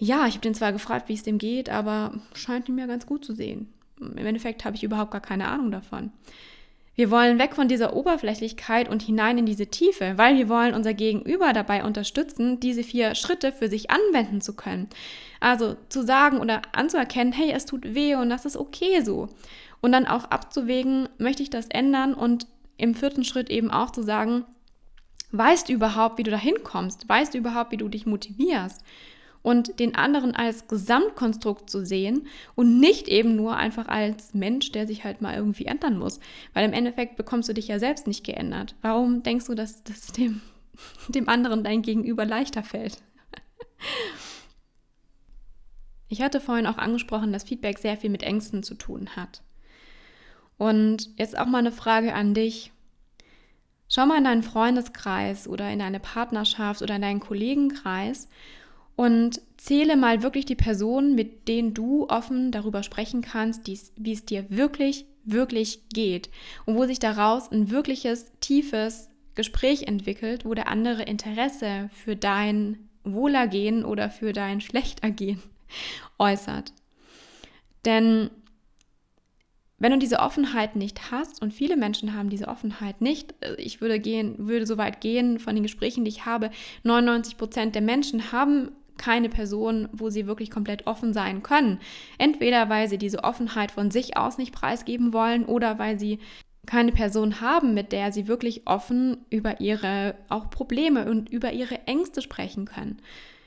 ja, 0.00 0.26
ich 0.26 0.32
habe 0.32 0.40
den 0.40 0.54
zwar 0.54 0.72
gefragt, 0.72 1.08
wie 1.08 1.14
es 1.14 1.22
dem 1.22 1.36
geht, 1.36 1.68
aber 1.68 2.14
scheint 2.32 2.68
ihn 2.68 2.74
mir 2.74 2.86
ganz 2.86 3.04
gut 3.04 3.22
zu 3.22 3.34
sehen. 3.34 3.70
Im 4.00 4.16
Endeffekt 4.16 4.64
habe 4.64 4.74
ich 4.74 4.82
überhaupt 4.82 5.10
gar 5.10 5.20
keine 5.20 5.48
Ahnung 5.48 5.70
davon. 5.70 6.10
Wir 6.94 7.10
wollen 7.10 7.38
weg 7.38 7.54
von 7.54 7.68
dieser 7.68 7.94
Oberflächlichkeit 7.94 8.88
und 8.88 9.02
hinein 9.02 9.36
in 9.36 9.46
diese 9.46 9.66
Tiefe, 9.66 10.14
weil 10.16 10.36
wir 10.38 10.48
wollen 10.48 10.74
unser 10.74 10.94
Gegenüber 10.94 11.52
dabei 11.52 11.84
unterstützen, 11.84 12.60
diese 12.60 12.82
vier 12.82 13.14
Schritte 13.14 13.52
für 13.52 13.68
sich 13.68 13.90
anwenden 13.90 14.40
zu 14.40 14.56
können. 14.56 14.88
Also 15.38 15.76
zu 15.90 16.02
sagen 16.02 16.40
oder 16.40 16.62
anzuerkennen, 16.72 17.34
hey, 17.34 17.52
es 17.52 17.66
tut 17.66 17.94
weh 17.94 18.14
und 18.14 18.30
das 18.30 18.46
ist 18.46 18.56
okay 18.56 19.02
so. 19.02 19.28
Und 19.82 19.92
dann 19.92 20.06
auch 20.06 20.24
abzuwägen, 20.24 21.10
möchte 21.18 21.42
ich 21.42 21.50
das 21.50 21.66
ändern 21.68 22.14
und 22.14 22.46
im 22.78 22.94
vierten 22.94 23.24
Schritt 23.24 23.50
eben 23.50 23.70
auch 23.70 23.90
zu 23.90 24.02
sagen, 24.02 24.44
weißt 25.32 25.68
du 25.68 25.74
überhaupt, 25.74 26.16
wie 26.16 26.22
du 26.22 26.30
da 26.30 26.38
hinkommst? 26.38 27.06
Weißt 27.06 27.34
du 27.34 27.38
überhaupt, 27.38 27.70
wie 27.72 27.76
du 27.76 27.88
dich 27.88 28.06
motivierst? 28.06 28.82
Und 29.42 29.80
den 29.80 29.94
anderen 29.94 30.34
als 30.34 30.68
Gesamtkonstrukt 30.68 31.70
zu 31.70 31.84
sehen 31.84 32.26
und 32.54 32.78
nicht 32.78 33.08
eben 33.08 33.36
nur 33.36 33.56
einfach 33.56 33.88
als 33.88 34.34
Mensch, 34.34 34.72
der 34.72 34.86
sich 34.86 35.04
halt 35.04 35.22
mal 35.22 35.34
irgendwie 35.34 35.64
ändern 35.64 35.98
muss. 35.98 36.20
Weil 36.52 36.66
im 36.66 36.74
Endeffekt 36.74 37.16
bekommst 37.16 37.48
du 37.48 37.54
dich 37.54 37.68
ja 37.68 37.78
selbst 37.78 38.06
nicht 38.06 38.24
geändert. 38.24 38.74
Warum 38.82 39.22
denkst 39.22 39.46
du, 39.46 39.54
dass 39.54 39.82
das 39.82 40.08
dem, 40.12 40.42
dem 41.08 41.28
anderen 41.28 41.64
dein 41.64 41.82
Gegenüber 41.82 42.24
leichter 42.24 42.62
fällt? 42.62 42.98
Ich 46.12 46.22
hatte 46.22 46.40
vorhin 46.40 46.66
auch 46.66 46.76
angesprochen, 46.76 47.32
dass 47.32 47.44
Feedback 47.44 47.78
sehr 47.78 47.96
viel 47.96 48.10
mit 48.10 48.24
Ängsten 48.24 48.64
zu 48.64 48.74
tun 48.74 49.10
hat. 49.14 49.44
Und 50.58 51.08
jetzt 51.16 51.38
auch 51.38 51.46
mal 51.46 51.58
eine 51.58 51.70
Frage 51.70 52.14
an 52.14 52.34
dich. 52.34 52.72
Schau 53.88 54.06
mal 54.06 54.18
in 54.18 54.24
deinen 54.24 54.42
Freundeskreis 54.42 55.46
oder 55.46 55.70
in 55.70 55.78
deine 55.78 56.00
Partnerschaft 56.00 56.82
oder 56.82 56.96
in 56.96 57.02
deinen 57.02 57.20
Kollegenkreis 57.20 58.28
und 59.00 59.40
zähle 59.56 59.96
mal 59.96 60.22
wirklich 60.22 60.44
die 60.44 60.54
Personen, 60.54 61.14
mit 61.14 61.48
denen 61.48 61.72
du 61.72 62.06
offen 62.10 62.52
darüber 62.52 62.82
sprechen 62.82 63.22
kannst, 63.22 63.66
wie 63.66 64.12
es 64.12 64.26
dir 64.26 64.44
wirklich, 64.50 65.06
wirklich 65.24 65.88
geht 65.88 66.28
und 66.66 66.76
wo 66.76 66.84
sich 66.84 66.98
daraus 66.98 67.50
ein 67.50 67.70
wirkliches, 67.70 68.30
tiefes 68.40 69.08
Gespräch 69.34 69.84
entwickelt, 69.84 70.44
wo 70.44 70.52
der 70.52 70.68
andere 70.68 71.04
Interesse 71.04 71.88
für 71.94 72.14
dein 72.14 72.90
Wohlergehen 73.02 73.86
oder 73.86 74.10
für 74.10 74.34
dein 74.34 74.60
Schlechtergehen 74.60 75.42
äußert. 76.18 76.74
Denn 77.86 78.28
wenn 79.80 79.92
du 79.92 79.98
diese 79.98 80.18
Offenheit 80.18 80.76
nicht 80.76 81.10
hast, 81.10 81.40
und 81.40 81.54
viele 81.54 81.78
Menschen 81.78 82.14
haben 82.14 82.28
diese 82.28 82.48
Offenheit 82.48 83.00
nicht, 83.00 83.34
äh, 83.40 83.54
ich 83.54 83.80
würde 83.80 83.98
gehen, 83.98 84.34
würde 84.36 84.66
so 84.66 84.76
weit 84.76 85.00
gehen 85.00 85.38
von 85.38 85.54
den 85.54 85.62
Gesprächen, 85.62 86.04
die 86.04 86.10
ich 86.10 86.26
habe, 86.26 86.50
99 86.82 87.38
Prozent 87.38 87.74
der 87.74 87.80
Menschen 87.80 88.30
haben 88.30 88.72
keine 88.98 89.28
Person, 89.28 89.88
wo 89.92 90.10
sie 90.10 90.26
wirklich 90.26 90.50
komplett 90.50 90.86
offen 90.86 91.12
sein 91.12 91.42
können. 91.42 91.78
Entweder 92.18 92.68
weil 92.68 92.88
sie 92.88 92.98
diese 92.98 93.24
Offenheit 93.24 93.70
von 93.70 93.90
sich 93.90 94.16
aus 94.16 94.38
nicht 94.38 94.52
preisgeben 94.52 95.12
wollen 95.12 95.44
oder 95.44 95.78
weil 95.78 95.98
sie 95.98 96.18
keine 96.66 96.92
Person 96.92 97.40
haben, 97.40 97.74
mit 97.74 97.92
der 97.92 98.12
sie 98.12 98.28
wirklich 98.28 98.66
offen 98.66 99.24
über 99.30 99.60
ihre 99.60 100.14
auch 100.28 100.50
Probleme 100.50 101.10
und 101.10 101.28
über 101.28 101.52
ihre 101.52 101.86
Ängste 101.86 102.22
sprechen 102.22 102.64
können. 102.64 103.00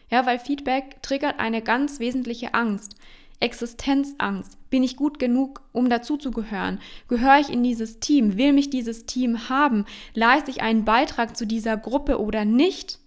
Ja, 0.09 0.25
weil 0.25 0.39
Feedback 0.39 1.01
triggert 1.01 1.39
eine 1.39 1.61
ganz 1.61 1.99
wesentliche 1.99 2.53
Angst. 2.53 2.95
Existenzangst. 3.39 4.57
Bin 4.69 4.83
ich 4.83 4.95
gut 4.95 5.19
genug, 5.19 5.61
um 5.73 5.89
dazuzugehören? 5.89 6.79
Gehöre 7.07 7.39
ich 7.39 7.49
in 7.49 7.63
dieses 7.63 7.99
Team? 7.99 8.37
Will 8.37 8.53
mich 8.53 8.69
dieses 8.69 9.05
Team 9.05 9.49
haben? 9.49 9.85
Leiste 10.13 10.49
ich 10.49 10.61
einen 10.61 10.85
Beitrag 10.85 11.35
zu 11.35 11.45
dieser 11.45 11.75
Gruppe 11.75 12.21
oder 12.21 12.45
nicht? 12.45 12.99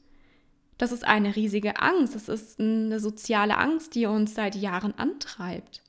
Das 0.79 0.93
ist 0.93 1.05
eine 1.05 1.37
riesige 1.37 1.81
Angst. 1.81 2.15
Das 2.15 2.29
ist 2.29 2.61
eine 2.61 3.01
soziale 3.01 3.57
Angst, 3.57 3.95
die 3.95 4.07
uns 4.07 4.35
seit 4.35 4.55
Jahren 4.55 4.95
antreibt. 4.99 5.83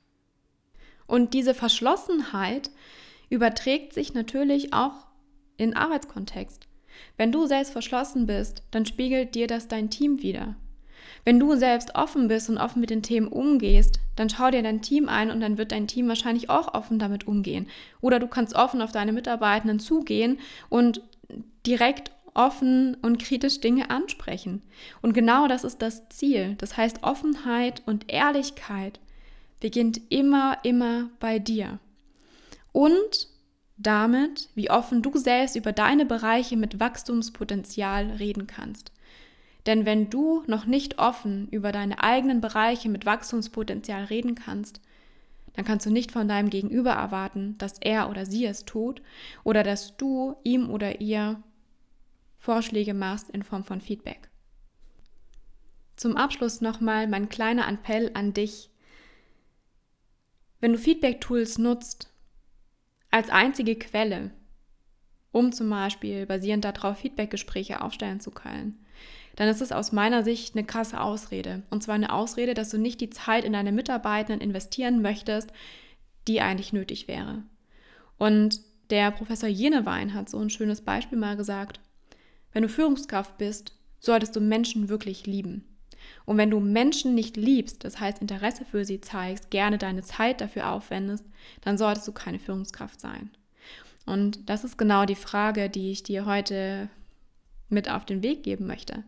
Und 1.06 1.34
diese 1.34 1.54
Verschlossenheit 1.54 2.70
überträgt 3.30 3.92
sich 3.92 4.14
natürlich 4.14 4.72
auch 4.72 5.06
in 5.56 5.74
Arbeitskontext. 5.74 6.66
Wenn 7.16 7.32
du 7.32 7.46
selbst 7.46 7.72
verschlossen 7.72 8.26
bist, 8.26 8.62
dann 8.70 8.86
spiegelt 8.86 9.34
dir 9.34 9.46
das 9.46 9.68
dein 9.68 9.90
Team 9.90 10.22
wieder. 10.22 10.56
Wenn 11.24 11.40
du 11.40 11.54
selbst 11.56 11.94
offen 11.94 12.28
bist 12.28 12.48
und 12.48 12.58
offen 12.58 12.80
mit 12.80 12.90
den 12.90 13.02
Themen 13.02 13.28
umgehst, 13.28 14.00
dann 14.16 14.30
schau 14.30 14.50
dir 14.50 14.62
dein 14.62 14.82
Team 14.82 15.08
ein 15.08 15.30
und 15.30 15.40
dann 15.40 15.58
wird 15.58 15.72
dein 15.72 15.86
Team 15.86 16.08
wahrscheinlich 16.08 16.50
auch 16.50 16.74
offen 16.74 16.98
damit 16.98 17.26
umgehen. 17.26 17.68
Oder 18.00 18.18
du 18.18 18.26
kannst 18.26 18.54
offen 18.54 18.82
auf 18.82 18.92
deine 18.92 19.12
Mitarbeitenden 19.12 19.78
zugehen 19.78 20.38
und 20.68 21.02
direkt 21.66 22.10
offen 22.38 22.96
und 23.02 23.18
kritisch 23.18 23.60
Dinge 23.60 23.90
ansprechen. 23.90 24.62
Und 25.02 25.12
genau 25.12 25.48
das 25.48 25.64
ist 25.64 25.82
das 25.82 26.08
Ziel. 26.08 26.54
Das 26.58 26.76
heißt, 26.76 27.02
Offenheit 27.02 27.82
und 27.84 28.10
Ehrlichkeit 28.10 29.00
beginnt 29.60 30.00
immer, 30.08 30.58
immer 30.62 31.10
bei 31.18 31.40
dir. 31.40 31.80
Und 32.72 33.28
damit, 33.76 34.48
wie 34.54 34.70
offen 34.70 35.02
du 35.02 35.16
selbst 35.18 35.56
über 35.56 35.72
deine 35.72 36.06
Bereiche 36.06 36.56
mit 36.56 36.80
Wachstumspotenzial 36.80 38.06
reden 38.12 38.46
kannst. 38.46 38.92
Denn 39.66 39.84
wenn 39.84 40.08
du 40.08 40.42
noch 40.46 40.64
nicht 40.64 40.98
offen 40.98 41.48
über 41.50 41.72
deine 41.72 42.02
eigenen 42.02 42.40
Bereiche 42.40 42.88
mit 42.88 43.04
Wachstumspotenzial 43.04 44.04
reden 44.04 44.34
kannst, 44.34 44.80
dann 45.54 45.64
kannst 45.64 45.86
du 45.86 45.90
nicht 45.90 46.12
von 46.12 46.28
deinem 46.28 46.50
Gegenüber 46.50 46.92
erwarten, 46.92 47.56
dass 47.58 47.74
er 47.80 48.10
oder 48.10 48.26
sie 48.26 48.46
es 48.46 48.64
tut 48.64 49.02
oder 49.42 49.64
dass 49.64 49.96
du 49.96 50.36
ihm 50.44 50.70
oder 50.70 51.00
ihr 51.00 51.42
Vorschläge 52.38 52.94
machst 52.94 53.30
in 53.30 53.42
Form 53.42 53.64
von 53.64 53.80
Feedback. 53.80 54.30
Zum 55.96 56.16
Abschluss 56.16 56.60
nochmal 56.60 57.08
mein 57.08 57.28
kleiner 57.28 57.68
Appell 57.68 58.10
an 58.14 58.32
dich. 58.32 58.70
Wenn 60.60 60.72
du 60.72 60.78
Feedback-Tools 60.78 61.58
nutzt 61.58 62.12
als 63.10 63.30
einzige 63.30 63.76
Quelle, 63.76 64.30
um 65.32 65.52
zum 65.52 65.68
Beispiel 65.68 66.24
basierend 66.26 66.64
darauf 66.64 66.98
Feedback-Gespräche 66.98 67.82
aufstellen 67.82 68.20
zu 68.20 68.30
können, 68.30 68.84
dann 69.36 69.48
ist 69.48 69.60
es 69.60 69.72
aus 69.72 69.92
meiner 69.92 70.24
Sicht 70.24 70.56
eine 70.56 70.64
krasse 70.64 71.00
Ausrede. 71.00 71.62
Und 71.70 71.82
zwar 71.82 71.94
eine 71.94 72.12
Ausrede, 72.12 72.54
dass 72.54 72.70
du 72.70 72.78
nicht 72.78 73.00
die 73.00 73.10
Zeit 73.10 73.44
in 73.44 73.52
deine 73.52 73.72
Mitarbeitenden 73.72 74.40
investieren 74.40 75.00
möchtest, 75.00 75.52
die 76.26 76.40
eigentlich 76.40 76.72
nötig 76.72 77.08
wäre. 77.08 77.42
Und 78.18 78.60
der 78.90 79.10
Professor 79.10 79.48
Jenewein 79.48 80.14
hat 80.14 80.28
so 80.28 80.38
ein 80.38 80.50
schönes 80.50 80.80
Beispiel 80.80 81.18
mal 81.18 81.36
gesagt. 81.36 81.80
Wenn 82.52 82.62
du 82.62 82.68
Führungskraft 82.68 83.38
bist, 83.38 83.74
solltest 83.98 84.36
du 84.36 84.40
Menschen 84.40 84.88
wirklich 84.88 85.26
lieben. 85.26 85.64
Und 86.24 86.38
wenn 86.38 86.50
du 86.50 86.60
Menschen 86.60 87.14
nicht 87.14 87.36
liebst, 87.36 87.84
das 87.84 88.00
heißt 88.00 88.20
Interesse 88.20 88.64
für 88.64 88.84
sie 88.84 89.00
zeigst, 89.00 89.50
gerne 89.50 89.78
deine 89.78 90.02
Zeit 90.02 90.40
dafür 90.40 90.70
aufwendest, 90.70 91.26
dann 91.62 91.78
solltest 91.78 92.06
du 92.08 92.12
keine 92.12 92.38
Führungskraft 92.38 93.00
sein. 93.00 93.30
Und 94.06 94.48
das 94.48 94.64
ist 94.64 94.78
genau 94.78 95.04
die 95.04 95.14
Frage, 95.14 95.68
die 95.68 95.90
ich 95.90 96.02
dir 96.02 96.24
heute 96.24 96.88
mit 97.68 97.90
auf 97.90 98.06
den 98.06 98.22
Weg 98.22 98.42
geben 98.42 98.66
möchte. 98.66 99.04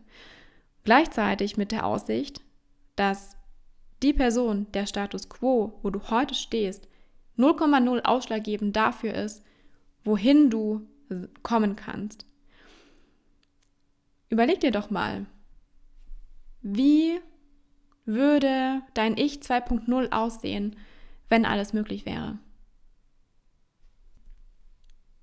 Gleichzeitig 0.83 1.57
mit 1.57 1.71
der 1.71 1.85
Aussicht, 1.85 2.41
dass 2.95 3.35
die 4.03 4.13
Person, 4.13 4.67
der 4.73 4.85
Status 4.85 5.29
quo, 5.29 5.79
wo 5.81 5.89
du 5.89 6.01
heute 6.09 6.35
stehst, 6.35 6.87
0,0 7.37 8.01
ausschlaggebend 8.03 8.75
dafür 8.75 9.13
ist, 9.13 9.43
wohin 10.03 10.49
du 10.49 10.87
kommen 11.43 11.75
kannst. 11.75 12.25
Überleg 14.31 14.59
dir 14.61 14.71
doch 14.71 14.89
mal, 14.89 15.27
wie 16.61 17.19
würde 18.05 18.81
dein 18.93 19.17
Ich 19.17 19.39
2.0 19.39 20.13
aussehen, 20.13 20.77
wenn 21.27 21.45
alles 21.45 21.73
möglich 21.73 22.05
wäre? 22.05 22.39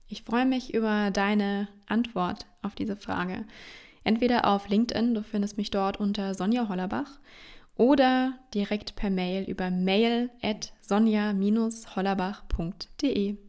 Ich 0.09 0.25
freue 0.25 0.45
mich 0.45 0.75
über 0.75 1.11
deine 1.11 1.69
Antwort 1.87 2.45
auf 2.61 2.75
diese 2.75 2.97
Frage. 2.97 3.47
Entweder 4.05 4.47
auf 4.47 4.69
LinkedIn, 4.69 5.15
du 5.15 5.23
findest 5.23 5.57
mich 5.57 5.71
dort 5.71 5.99
unter 5.99 6.35
Sonja 6.35 6.69
Hollerbach, 6.69 7.19
oder 7.77 8.39
direkt 8.53 8.95
per 8.95 9.09
Mail 9.09 9.45
über 9.45 9.71
mail 9.71 10.29
at 10.43 10.75
sonja-hollerbach.de. 10.83 13.48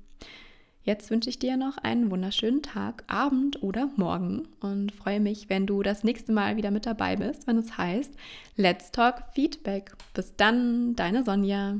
Jetzt 0.83 1.11
wünsche 1.11 1.29
ich 1.29 1.39
dir 1.39 1.57
noch 1.57 1.77
einen 1.77 2.09
wunderschönen 2.09 2.61
Tag, 2.61 3.03
Abend 3.07 3.61
oder 3.61 3.89
Morgen 3.97 4.47
und 4.61 4.91
freue 4.91 5.19
mich, 5.19 5.49
wenn 5.49 5.67
du 5.67 5.83
das 5.83 6.03
nächste 6.03 6.31
Mal 6.31 6.55
wieder 6.55 6.71
mit 6.71 6.85
dabei 6.85 7.15
bist, 7.15 7.47
wenn 7.47 7.57
es 7.57 7.77
heißt 7.77 8.13
Let's 8.55 8.91
Talk 8.91 9.23
Feedback. 9.33 9.91
Bis 10.13 10.35
dann, 10.35 10.95
deine 10.95 11.23
Sonja. 11.23 11.77